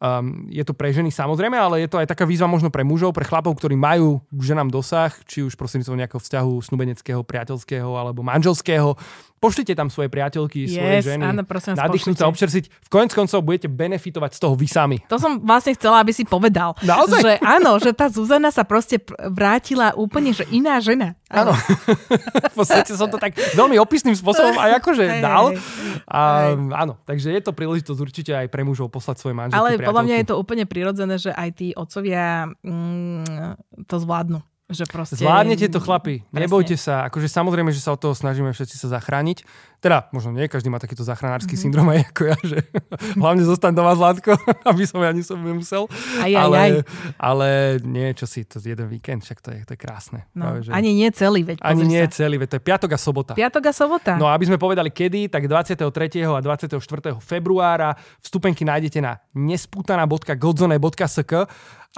[0.00, 3.12] um, je to pre ženy samozrejme, ale je to aj taká výzva možno pre mužov,
[3.12, 8.24] pre chlapov, ktorí majú k ženám dosah, či už prostredníctvom nejakého vzťahu snubeneckého, priateľského alebo
[8.24, 8.96] manželského.
[9.40, 11.24] Pošlite tam svoje priateľky, yes, svoje ženy.
[11.32, 12.64] Áno, prosím nadýchnúť sa, občersiť.
[12.68, 15.00] V konec koncov budete benefitovať z toho vy sami.
[15.08, 16.76] To som vlastne chcela, aby si povedal.
[16.84, 17.20] Naozaj?
[17.24, 19.00] Že áno, že tá Zuzana sa proste
[19.32, 21.16] vrátila úplne, že iná žena.
[21.32, 21.56] Áno.
[22.52, 25.56] v podstate som to tak veľmi opisným spôsobom aj akože hey, dal.
[26.04, 30.04] A, áno, takže je to príležitosť určite aj pre mužov poslať svoje manželky, Ale podľa
[30.04, 34.49] mňa je to úplne prirodzené, že aj tí otcovia mm, to zvládnu.
[34.70, 35.18] Že proste...
[35.18, 36.22] Zvládnete to, chlapi.
[36.22, 36.46] Presne.
[36.46, 37.10] Nebojte sa.
[37.10, 39.42] Akože samozrejme, že sa od toho snažíme všetci sa zachrániť.
[39.80, 41.72] Teda, možno nie, každý má takýto záchranársky mm-hmm.
[41.72, 42.60] syndrom aj ako ja, že
[43.20, 44.36] hlavne zostaň doma Zlatko,
[44.70, 45.88] aby som ja som nemusel.
[46.20, 46.84] Aj, aj, ale, aj.
[47.16, 47.48] ale
[47.82, 50.28] nie, čo si, to je jeden víkend, však to je, to je krásne.
[50.36, 50.70] No, Práve, že...
[50.76, 52.12] Ani nie celý, veď Ani nie sa.
[52.22, 53.34] celý, veď to je piatok a sobota.
[53.34, 54.16] Piatok a sobota.
[54.20, 55.80] No aby sme povedali kedy, tak 23.
[56.28, 56.76] a 24.
[57.18, 61.32] februára vstupenky nájdete na nesputaná.godzone.sk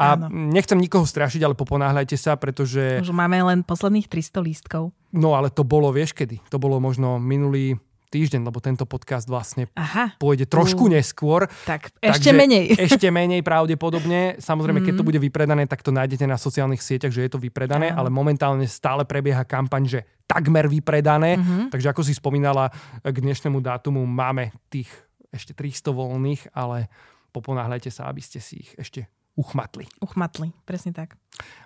[0.00, 0.32] a Áno.
[0.32, 3.04] nechcem nikoho strašiť, ale poponáhľajte sa, pretože...
[3.04, 4.96] Už máme len posledných 300 lístkov.
[5.12, 6.40] No ale to bolo, vieš kedy?
[6.48, 7.76] To bolo možno minulý
[8.12, 10.16] týždeň, lebo tento podcast vlastne Aha.
[10.20, 11.48] pôjde trošku uh, neskôr.
[11.64, 12.72] Tak ešte menej.
[12.92, 14.36] ešte menej pravdepodobne.
[14.36, 14.86] Samozrejme, mm.
[14.88, 15.08] keď to mm.
[15.08, 19.08] bude vypredané, tak to nájdete na sociálnych sieťach, že je to vypredané, ale momentálne stále
[19.08, 21.40] prebieha kampaň, že takmer vypredané.
[21.40, 21.72] Mm-hmm.
[21.72, 22.68] Takže ako si spomínala,
[23.00, 24.88] k dnešnému dátumu máme tých
[25.32, 26.92] ešte 300 voľných, ale
[27.32, 29.08] poponáhľajte sa, aby ste si ich ešte
[29.38, 29.88] uchmatli.
[30.00, 31.16] Uchmatli, presne tak.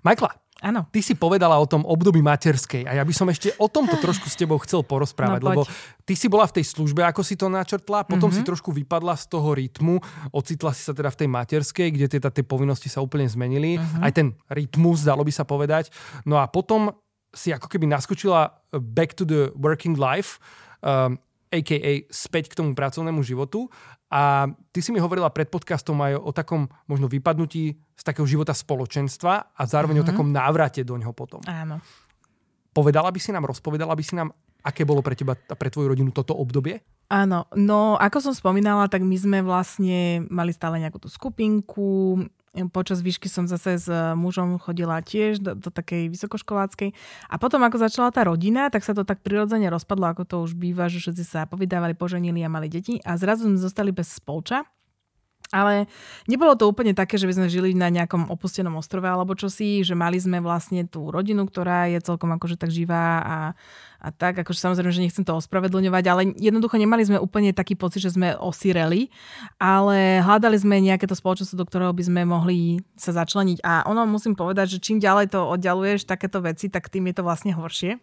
[0.07, 0.89] Michaela, Áno.
[0.89, 4.25] Ty si povedala o tom období materskej a ja by som ešte o tomto trošku
[4.25, 5.63] s tebou chcel porozprávať, no, lebo
[6.09, 8.41] ty si bola v tej službe, ako si to načrtla, potom mm-hmm.
[8.41, 10.01] si trošku vypadla z toho rytmu,
[10.33, 14.01] ocitla si sa teda v tej materskej, kde teda tie povinnosti sa úplne zmenili, mm-hmm.
[14.01, 15.93] aj ten rytmus, dalo by sa povedať.
[16.25, 16.89] No a potom
[17.37, 20.41] si ako keby naskočila back to the working life,
[20.81, 21.21] um,
[21.57, 22.05] a.k.a.
[22.13, 23.73] späť k tomu pracovnému životu
[24.13, 28.53] a ty si mi hovorila pred podcastom aj o takom možno vypadnutí z takého života
[28.53, 30.05] spoločenstva a zároveň mm-hmm.
[30.05, 30.13] o mhm.
[30.13, 31.41] takom návrate do ňoho potom.
[31.49, 31.81] Áno.
[32.71, 34.31] Povedala by si nám, rozpovedala by si nám,
[34.61, 36.85] aké bolo pre teba a pre tvoju rodinu toto obdobie?
[37.07, 42.21] Áno, no ako som spomínala, tak my sme vlastne mali stále nejakú tú skupinku,
[42.73, 46.93] Počas výšky som zase s mužom chodila tiež do, do takej vysokoškoláckej.
[47.29, 50.57] A potom, ako začala tá rodina, tak sa to tak prirodzene rozpadlo, ako to už
[50.57, 53.01] býva, že všetci sa povydávali, poženili a mali deti.
[53.05, 54.65] A zrazu sme zostali bez spolča.
[55.55, 55.87] Ale
[56.27, 59.95] nebolo to úplne také, že by sme žili na nejakom opustenom ostrove alebo čosi, že
[59.95, 63.39] mali sme vlastne tú rodinu, ktorá je celkom akože tak živá a,
[64.03, 68.03] a tak, akože samozrejme, že nechcem to ospravedlňovať, ale jednoducho nemali sme úplne taký pocit,
[68.03, 69.07] že sme osireli,
[69.63, 73.63] ale hľadali sme nejaké to spoločenstvo, do ktorého by sme mohli sa začleniť.
[73.63, 77.23] A ono musím povedať, že čím ďalej to oddialuješ takéto veci, tak tým je to
[77.23, 78.03] vlastne horšie.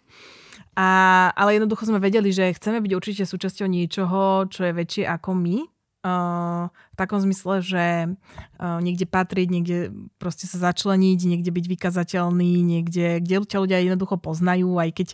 [0.79, 0.87] A,
[1.35, 5.57] ale jednoducho sme vedeli, že chceme byť určite súčasťou niečoho, čo je väčšie ako my
[6.93, 8.13] v takom zmysle, že
[8.61, 9.77] niekde patriť, niekde
[10.21, 15.07] proste sa začleniť, niekde byť vykazateľný, niekde, kde ťa ľudia jednoducho poznajú, aj keď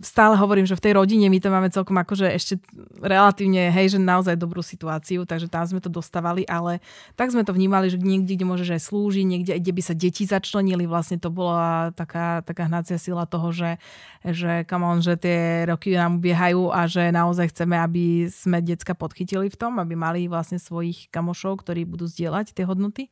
[0.00, 2.60] stále hovorím, že v tej rodine my to máme celkom akože ešte
[3.00, 6.84] relatívne, hej, že naozaj dobrú situáciu, takže tam sme to dostávali, ale
[7.16, 10.28] tak sme to vnímali, že niekde, kde môžeš aj slúžiť, niekde, kde by sa deti
[10.28, 13.80] začlenili, vlastne to bola taká, taká hnacia sila toho, že,
[14.20, 18.92] že come on, že tie roky nám biehajú a že naozaj chceme, aby sme decka
[18.92, 23.08] podchytili v tom, aby mali vlastne svojich kamošov, ktorí budú zdieľať tie hodnoty.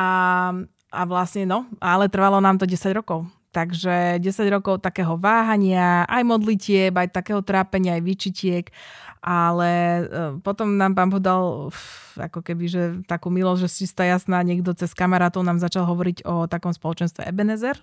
[0.00, 0.08] A,
[0.88, 6.28] a vlastne no, ale trvalo nám to 10 rokov Takže 10 rokov takého váhania, aj
[6.28, 8.68] modlitieb, aj takého trápenia, aj vyčitiek,
[9.24, 10.02] ale e,
[10.44, 11.72] potom nám pán podal
[12.20, 16.44] ako keby, že takú milosť, že si jasná, niekto cez kamarátov nám začal hovoriť o
[16.44, 17.80] takom spoločenstve Ebenezer,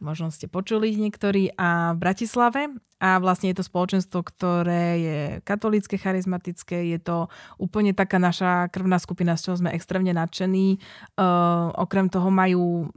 [0.00, 2.72] možno ste počuli niektorí, a v Bratislave.
[3.04, 7.28] A vlastne je to spoločenstvo, ktoré je katolícke, charizmatické, je to
[7.60, 10.80] úplne taká naša krvná skupina, z čoho sme extrémne nadšení.
[11.12, 12.88] Uh, okrem toho majú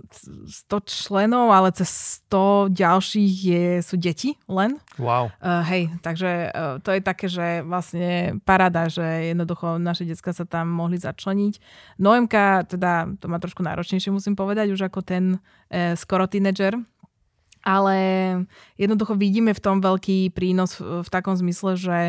[0.48, 4.80] 100 členov, ale cez 100 ďalších je, sú deti len.
[4.96, 5.28] Wow.
[5.44, 10.48] Uh, hej, takže uh, to je také, že vlastne parada, že jednoducho naše decka sa
[10.48, 11.60] tam mohli začleniť.
[12.00, 16.80] Noemka, teda to má trošku náročnejšie, musím povedať, už ako ten uh, skoro tínedžer,
[17.68, 17.98] ale
[18.80, 22.00] jednoducho vidíme v tom veľký prínos v, takom zmysle, že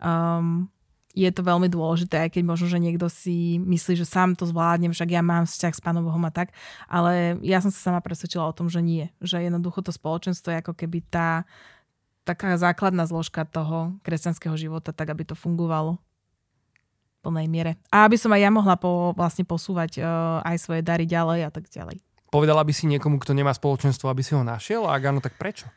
[0.00, 0.72] um,
[1.12, 4.96] je to veľmi dôležité, aj keď možno, že niekto si myslí, že sám to zvládnem,
[4.96, 6.56] však ja mám vzťah s Pánom Bohom a tak,
[6.88, 9.12] ale ja som sa sama presvedčila o tom, že nie.
[9.20, 11.44] Že jednoducho to spoločenstvo je ako keby tá
[12.24, 17.72] taká základná zložka toho kresťanského života, tak aby to fungovalo v plnej miere.
[17.92, 21.50] A aby som aj ja mohla po, vlastne posúvať uh, aj svoje dary ďalej a
[21.52, 22.00] tak ďalej.
[22.32, 24.88] Povedala by si niekomu, kto nemá spoločenstvo, aby si ho našiel?
[24.88, 25.68] A ak áno, tak prečo?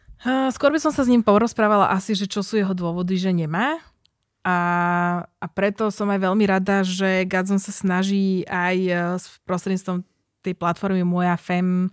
[0.55, 3.83] Skôr by som sa s ním porozprávala asi, že čo sú jeho dôvody, že nemá.
[4.45, 4.57] A,
[5.27, 10.05] a preto som aj veľmi rada, že Gadzon sa snaží aj e, s prostredníctvom
[10.45, 11.89] tej platformy Moja Fem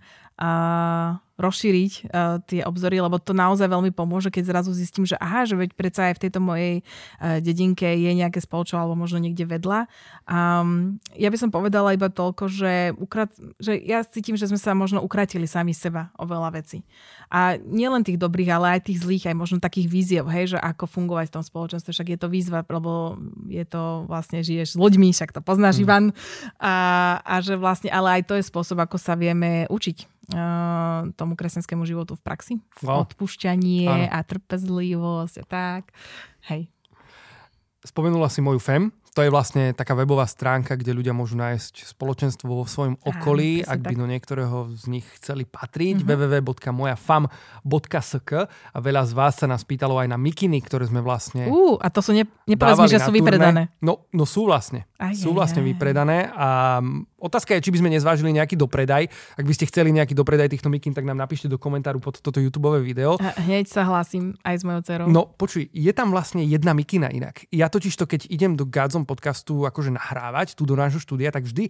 [1.33, 5.57] rozšíriť uh, tie obzory, lebo to naozaj veľmi pomôže, keď zrazu zistím, že aha, že
[5.57, 9.89] veď predsa aj v tejto mojej uh, dedinke je nejaké spoločo alebo možno niekde vedľa.
[10.29, 14.77] Um, ja by som povedala iba toľko, že, ukrat, že ja cítim, že sme sa
[14.77, 16.85] možno ukratili sami seba o veľa veci.
[17.33, 20.85] A nielen tých dobrých, ale aj tých zlých, aj možno takých víziev, hej, že ako
[20.85, 23.17] fungovať v tom spoločenstve, však je to výzva, lebo
[23.49, 25.83] je to vlastne, žiješ s ľuďmi, však to poznáš, mm.
[25.83, 26.05] Ivan.
[26.61, 26.75] A,
[27.25, 30.12] a že vlastne, ale aj to je spôsob, ako sa vieme učiť
[31.19, 32.53] tomu kresťanskému životu v praxi.
[32.79, 33.03] Wow.
[33.03, 35.91] Odpúšťanie a trpezlivosť a tak.
[36.47, 36.71] Hej.
[37.83, 42.49] Spomenula si moju FEM, to je vlastne taká webová stránka, kde ľudia môžu nájsť spoločenstvo
[42.49, 46.01] vo svojom okolí, Aj, ak by do niektorého z nich chceli patriť.
[46.01, 46.41] Mm-hmm.
[46.43, 51.77] www.mojafam.sk a veľa z vás sa nás pýtalo aj na mikiny, ktoré sme vlastne uh,
[51.77, 53.69] a to sú, ne, nepovedz mi, že sú vypredané.
[53.79, 54.89] No, no sú vlastne.
[54.97, 56.81] Aj, sú vlastne aj, vypredané a
[57.21, 59.07] otázka je, či by sme nezvážili nejaký dopredaj.
[59.37, 62.41] Ak by ste chceli nejaký dopredaj týchto mikín, tak nám napíšte do komentáru pod toto
[62.41, 63.19] YouTube video.
[63.21, 65.07] A hneď sa hlásim aj s mojou dcerou.
[65.11, 67.45] No, počuj, je tam vlastne jedna mikina inak.
[67.51, 71.35] Ja totiž to, keď idem do Godzone tom podcastu akože nahrávať tu do nášho štúdia,
[71.35, 71.67] tak vždy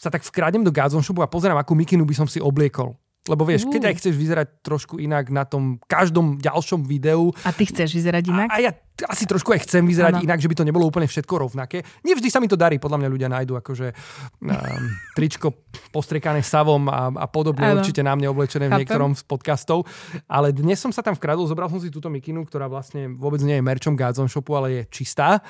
[0.00, 2.96] sa tak vkradnem do Gazon Shopu a pozerám, akú mikinu by som si obliekol.
[3.28, 3.72] Lebo vieš, uh.
[3.76, 7.28] keď aj chceš vyzerať trošku inak na tom každom ďalšom videu.
[7.44, 8.48] A ty chceš vyzerať inak?
[8.48, 8.72] A, a ja
[9.12, 10.24] asi trošku aj chcem vyzerať ano.
[10.24, 11.84] inak, že by to nebolo úplne všetko rovnaké.
[12.00, 13.92] Nevždy sa mi to darí, podľa mňa ľudia nájdu akože
[14.40, 15.52] um, tričko
[15.92, 17.84] postriekané savom a, a podobne ano.
[17.84, 19.84] určite na mne oblečené v niektorom z podcastov.
[20.24, 23.60] Ale dnes som sa tam vkradol, zobral som si túto mikinu, ktorá vlastne vôbec nie
[23.60, 25.44] je merčom Gazon Shopu, ale je čistá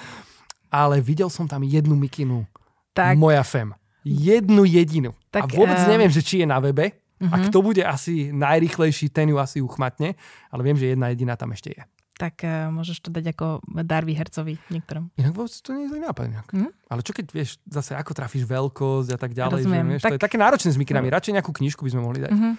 [0.71, 2.47] ale videl som tam jednu mikinu.
[2.95, 3.19] Tak.
[3.19, 3.75] Moja fem.
[4.07, 5.13] Jednu jedinu.
[5.29, 5.91] Tak, a vôbec uh...
[5.91, 6.97] neviem, že či je na webe.
[7.21, 7.29] Uh-huh.
[7.29, 7.53] A mhm.
[7.53, 10.17] kto bude asi najrychlejší, ten ju asi uchmatne.
[10.49, 11.83] Ale viem, že jedna jediná tam ešte je.
[12.17, 15.09] Tak uh, môžeš to dať ako dar výhercovi niektorom.
[15.17, 16.25] Inak vôbec to nie je zlý nápad.
[16.33, 16.69] Uh-huh.
[16.89, 19.65] Ale čo keď vieš zase, ako trafíš veľkosť a tak ďalej.
[19.65, 20.13] Že, vieš, tak...
[20.13, 21.09] To je také náročné s mikinami.
[21.09, 21.17] No.
[21.17, 22.33] Radšej nejakú knižku by sme mohli dať.
[22.33, 22.55] Uh-huh.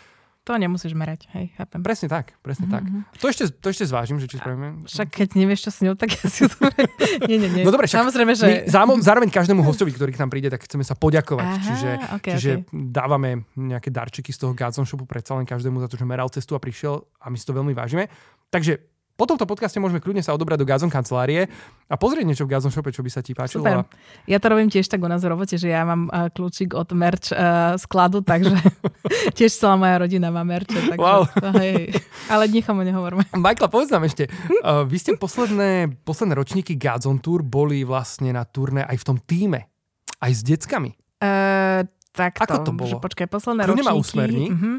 [0.49, 1.85] To nemusíš merať, hej, chápem.
[1.85, 3.13] Presne tak, presne mm-hmm.
[3.13, 3.21] tak.
[3.21, 4.89] To ešte, to ešte zvážim, že či spravíme.
[4.89, 6.57] Však keď nevieš, čo s ňou, tak ja si to...
[7.29, 7.61] nie, nie, nie.
[7.61, 8.65] No dobre, však Samozrejme, že...
[8.65, 11.45] my zároveň každému hostovi, ktorý k nám príde, tak chceme sa poďakovať.
[11.45, 12.73] Aha, čiže okay, čiže okay.
[12.73, 16.57] dávame nejaké darčeky z toho Godzone Shopu predsa len každému za to, že meral cestu
[16.57, 18.09] a prišiel a my si to veľmi vážime.
[18.49, 18.90] Takže
[19.21, 21.45] po tomto podcaste môžeme kľudne sa odobrať do Gazon kancelárie
[21.85, 23.61] a pozrieť niečo v Gazon shope, čo by sa ti páčilo.
[23.61, 23.85] Super.
[24.25, 26.89] Ja to robím tiež tak u nás v robote, že ja mám uh, kľúčik od
[26.97, 28.57] merch uh, skladu, takže
[29.37, 30.73] tiež celá moja rodina má merch.
[30.73, 31.29] Takže, wow.
[31.61, 31.93] hej,
[32.33, 33.21] ale nikomu nehovorme.
[33.45, 34.25] Michael, povedz nám ešte,
[34.65, 39.21] uh, vy ste posledné, posledné ročníky Gazon Tour boli vlastne na turné aj v tom
[39.21, 39.69] týme,
[40.17, 40.97] aj s deckami.
[41.21, 42.99] Uh, tak Ako to bolo?
[42.99, 43.95] Počkaj, posledné Kľudne ročníky.
[43.95, 44.45] ma usmerní.
[44.51, 44.75] Uh-huh.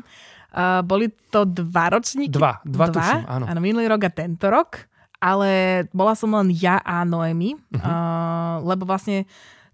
[0.52, 2.36] Uh, boli to dva ročníky?
[2.36, 3.44] Dva, dva, dva tuším, áno.
[3.48, 3.60] áno.
[3.64, 4.84] minulý rok a tento rok,
[5.16, 7.80] ale bola som len ja a Noemi, uh-huh.
[7.80, 9.24] uh, lebo vlastne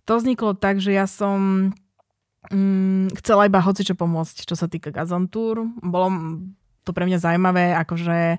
[0.07, 1.70] to vzniklo tak, že ja som
[2.55, 5.66] um, chcela iba hocičo pomôcť, čo sa týka Gazantúr.
[5.83, 6.09] Bolo
[6.87, 8.39] to pre mňa zaujímavé, akože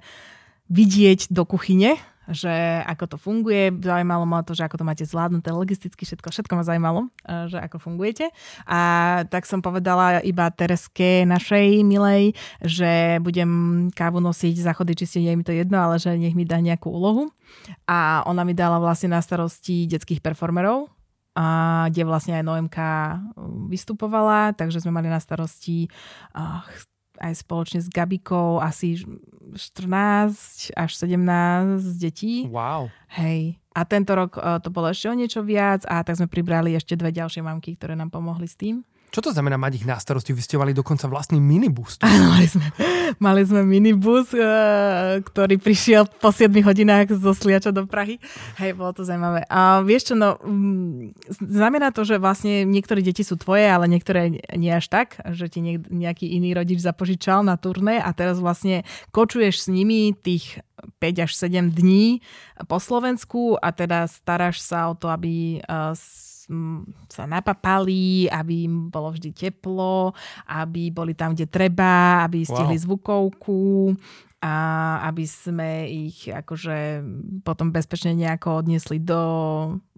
[0.71, 3.73] vidieť do kuchyne, že ako to funguje.
[3.81, 7.01] Zaujímalo ma to, že ako to máte zvládnuté logisticky, všetko, všetko ma zaujímalo,
[7.49, 8.29] že ako fungujete.
[8.69, 8.79] A
[9.27, 13.49] tak som povedala iba Tereske našej milej, že budem
[13.93, 17.33] kávu nosiť, záchody čistiť, je mi to jedno, ale že nech mi dá nejakú úlohu.
[17.89, 20.87] A ona mi dala vlastne na starosti detských performerov,
[21.39, 23.21] a kde vlastne aj Noemka
[23.71, 25.87] vystupovala, takže sme mali na starosti
[27.19, 28.99] aj spoločne s Gabikou asi
[29.55, 32.47] 14 až 17 detí.
[32.49, 32.89] Wow.
[33.15, 33.59] Hej.
[33.73, 36.99] A tento rok uh, to bolo ešte o niečo viac a tak sme pribrali ešte
[36.99, 38.83] dve ďalšie mamky, ktoré nám pomohli s tým.
[39.09, 40.37] Čo to znamená mať ich na starosti?
[40.37, 41.97] Vy ste mali dokonca vlastný minibus.
[42.05, 42.67] Mali sme,
[43.17, 48.21] mali sme minibus, uh, ktorý prišiel po 7 hodinách zo Sliača do Prahy.
[48.61, 49.49] Hej, bolo to zaujímavé.
[49.49, 51.09] A vieš čo, no, um,
[51.41, 55.59] znamená to, že vlastne niektoré deti sú tvoje, ale niektoré nie až tak, že ti
[55.89, 60.61] nejaký iný rodič zapožičal na turné a teraz vlastne kočuješ s nimi tých
[61.01, 62.21] 5 až 7 dní
[62.69, 65.97] po Slovensku a teda staráš sa o to, aby uh,
[67.07, 70.11] sa napapali, aby im bolo vždy teplo,
[70.49, 72.83] aby boli tam, kde treba, aby stihli wow.
[72.83, 73.93] zvukovku,
[74.39, 74.55] a
[75.11, 77.03] aby sme ich akože
[77.43, 79.19] potom bezpečne nejako odniesli do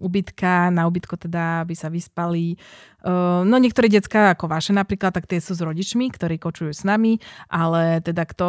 [0.02, 2.58] ubytka, na ubytko teda, aby sa vyspali.
[3.02, 6.86] Uh, no niektoré decka, ako vaše napríklad, tak tie sú s rodičmi, ktorí kočujú s
[6.86, 7.18] nami,
[7.50, 8.48] ale teda kto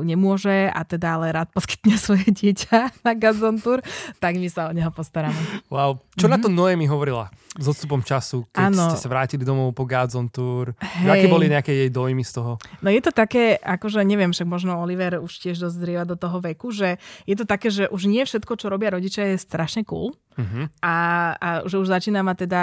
[0.00, 3.84] nemôže a teda ale rád poskytne svoje dieťa na gazontur,
[4.16, 5.36] tak my sa o neho postaráme.
[5.68, 6.00] Wow.
[6.16, 6.32] Čo mm-hmm.
[6.32, 6.56] na to mhm.
[6.56, 8.84] Noemi hovorila s odstupom času, keď ano.
[8.88, 10.72] ste sa vrátili domov po Gazon Tour?
[11.04, 12.56] Aké boli nejaké jej dojmy z toho?
[12.80, 16.72] No je to také, akože neviem, však možno Oliver už tiež dozrieva do toho veku,
[16.72, 16.96] že
[17.28, 20.16] je to také, že už nie všetko, čo robia rodičia, je strašne cool.
[20.32, 20.64] Uh-huh.
[20.80, 20.94] A,
[21.36, 22.62] a že už začína mať teda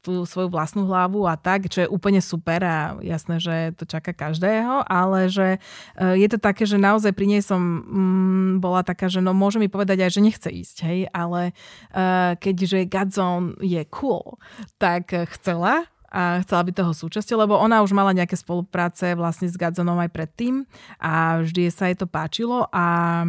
[0.00, 4.16] tú svoju vlastnú hlavu a tak, čo je úplne super a jasné, že to čaká
[4.16, 5.60] každého, ale že
[5.96, 9.60] e, je to také, že naozaj pri nej som mm, bola taká, že no môže
[9.60, 11.52] mi povedať aj, že nechce ísť, hej, ale
[11.92, 14.40] uh, keďže Godzone je cool,
[14.80, 19.54] tak chcela a chcela byť toho súčasťou, lebo ona už mala nejaké spolupráce vlastne s
[19.54, 20.66] Gadzonom aj predtým
[20.98, 23.22] a vždy sa jej to páčilo a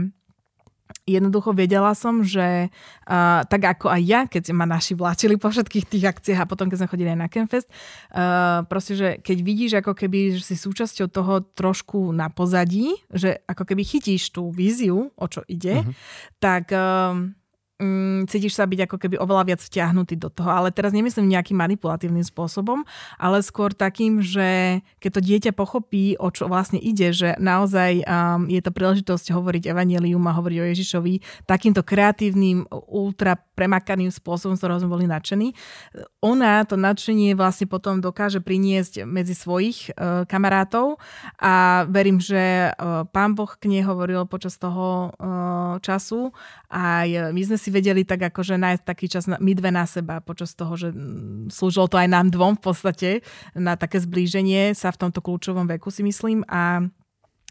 [1.08, 2.70] jednoducho vedela som, že
[3.08, 6.70] uh, tak ako aj ja, keď ma naši vláčili po všetkých tých akciách a potom,
[6.70, 10.56] keď sme chodili aj na Campfest, uh, proste, že keď vidíš ako keby že si
[10.56, 15.94] súčasťou toho trošku na pozadí, že ako keby chytíš tú víziu, o čo ide, uh-huh.
[16.40, 16.72] tak...
[16.72, 17.34] Uh,
[17.82, 20.54] mm, cítiš sa byť ako keby oveľa viac vťahnutý do toho.
[20.54, 22.86] Ale teraz nemyslím nejakým manipulatívnym spôsobom,
[23.18, 28.46] ale skôr takým, že keď to dieťa pochopí, o čo vlastne ide, že naozaj um,
[28.46, 31.14] je to príležitosť hovoriť evanelium a hovoriť o Ježišovi
[31.50, 35.58] takýmto kreatívnym, ultra premakaným spôsobom, z ktorého sme boli nadšení.
[36.22, 41.02] Ona to nadšenie vlastne potom dokáže priniesť medzi svojich uh, kamarátov
[41.42, 46.36] a verím, že uh, pán Boh k nej hovoril počas toho uh, času
[46.72, 50.20] a my sme si vedeli tak akože nájsť taký čas na, my dve na seba
[50.20, 53.10] počas toho, že mm, slúžilo to aj nám dvom v podstate
[53.58, 56.44] na také zblíženie sa v tomto kľúčovom veku si myslím.
[56.52, 56.86] A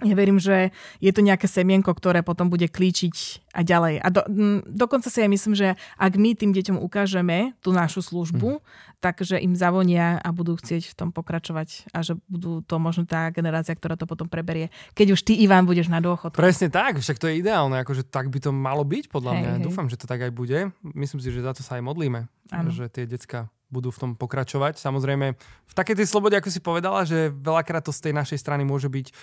[0.00, 4.00] ja verím, že je to nejaké semienko, ktoré potom bude klíčiť a ďalej.
[4.00, 4.22] A do,
[4.64, 8.64] dokonca si aj myslím, že ak my tým deťom ukážeme tú našu službu, mm.
[9.02, 13.28] takže im zavonia a budú chcieť v tom pokračovať a že budú to možno tá
[13.34, 14.70] generácia, ktorá to potom preberie.
[14.94, 16.32] Keď už ty, Ivan, budeš na dôchod.
[16.32, 19.52] Presne tak, však to je ideálne, akože tak by to malo byť podľa hej, mňa.
[19.58, 19.64] Hej.
[19.66, 20.70] Dúfam, že to tak aj bude.
[20.82, 22.70] Myslím si, že za to sa aj modlíme, ano.
[22.70, 24.82] že tie decka budú v tom pokračovať.
[24.82, 28.66] Samozrejme, v takej tej slobode, ako si povedala, že veľakrát to z tej našej strany
[28.66, 29.14] môže byť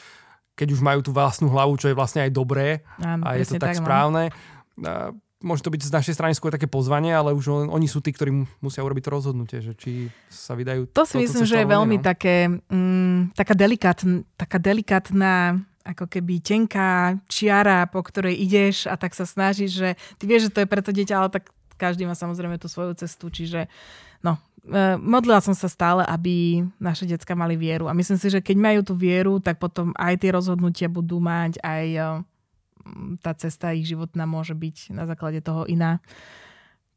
[0.58, 3.62] keď už majú tú vlastnú hlavu, čo je vlastne aj dobré Áno, a je to
[3.62, 3.82] tak, tak no.
[3.86, 4.24] správne.
[4.82, 8.01] A môže to byť z našej strany skôr také pozvanie, ale už on, oni sú
[8.01, 10.89] tí, ktorí musia urobiť to rozhodnutie, že či sa vydajú...
[10.97, 12.03] To si myslím, že je veľmi no?
[12.03, 19.16] také, mm, taká, delikátn, taká delikátna ako keby tenká čiara, po ktorej ideš a tak
[19.16, 19.89] sa snažíš, že
[20.20, 21.47] ty vieš, že to je pre to dieťa, ale tak
[21.80, 23.72] každý má samozrejme tú svoju cestu, čiže
[24.26, 24.41] no,
[24.99, 27.88] modlila som sa stále, aby naše decka mali vieru.
[27.88, 31.59] A myslím si, že keď majú tú vieru, tak potom aj tie rozhodnutia budú mať,
[31.63, 32.01] aj e,
[33.24, 36.03] tá cesta ich životná môže byť na základe toho iná.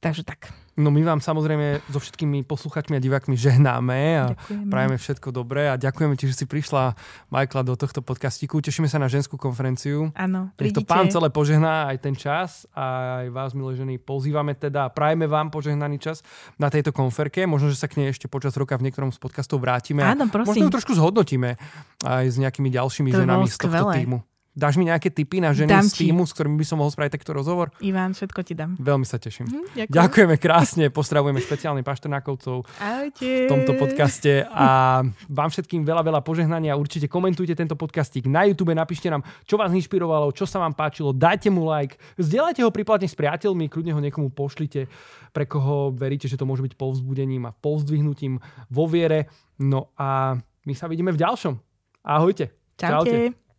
[0.01, 0.51] Takže tak.
[0.81, 4.70] No my vám samozrejme so všetkými posluchačmi a divákmi žehnáme a ďakujeme.
[4.72, 6.97] prajeme všetko dobré a ďakujeme ti, že si prišla,
[7.28, 8.64] Majkla, do tohto podcastiku.
[8.64, 10.09] Tešíme sa na ženskú konferenciu.
[10.16, 14.57] Áno, Nech to pán celé požehná aj ten čas a aj vás, milé ženy, pozývame
[14.57, 16.24] teda, prajeme vám požehnaný čas
[16.57, 17.45] na tejto konferke.
[17.45, 20.01] Možno, že sa k nej ešte počas roka v niektorom z podcastov vrátime.
[20.01, 20.64] Áno, prosím.
[20.64, 21.61] Možno ju trošku zhodnotíme
[22.09, 24.18] aj s nejakými ďalšími to ženami z tohto týmu.
[24.51, 27.14] Dáš mi nejaké tipy na ženy dám z týmu, s ktorými by som mohol spraviť
[27.14, 27.70] takýto rozhovor?
[27.86, 28.74] Ivan, všetko ti dám.
[28.82, 29.46] Veľmi sa teším.
[29.46, 29.94] Hm, ďakujem.
[29.94, 33.46] Ďakujeme krásne, pozdravujeme špeciálne pašternákovcov Ahojte.
[33.46, 36.74] v tomto podcaste a vám všetkým veľa, veľa požehnania.
[36.74, 41.14] Určite komentujte tento podcastík na YouTube, napíšte nám, čo vás inšpirovalo, čo sa vám páčilo,
[41.14, 44.90] dajte mu like, zdieľajte ho prípadne s priateľmi, kľudne ho niekomu pošlite,
[45.30, 49.30] pre koho veríte, že to môže byť povzbudením a povzdvihnutím vo viere.
[49.62, 50.34] No a
[50.66, 51.55] my sa vidíme v ďalšom.
[52.03, 52.51] Ahojte.
[52.74, 53.30] Čaute.
[53.30, 53.49] Čaute.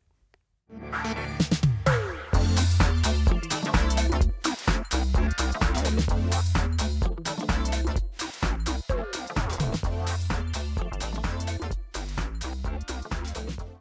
[0.80, 1.57] Bye.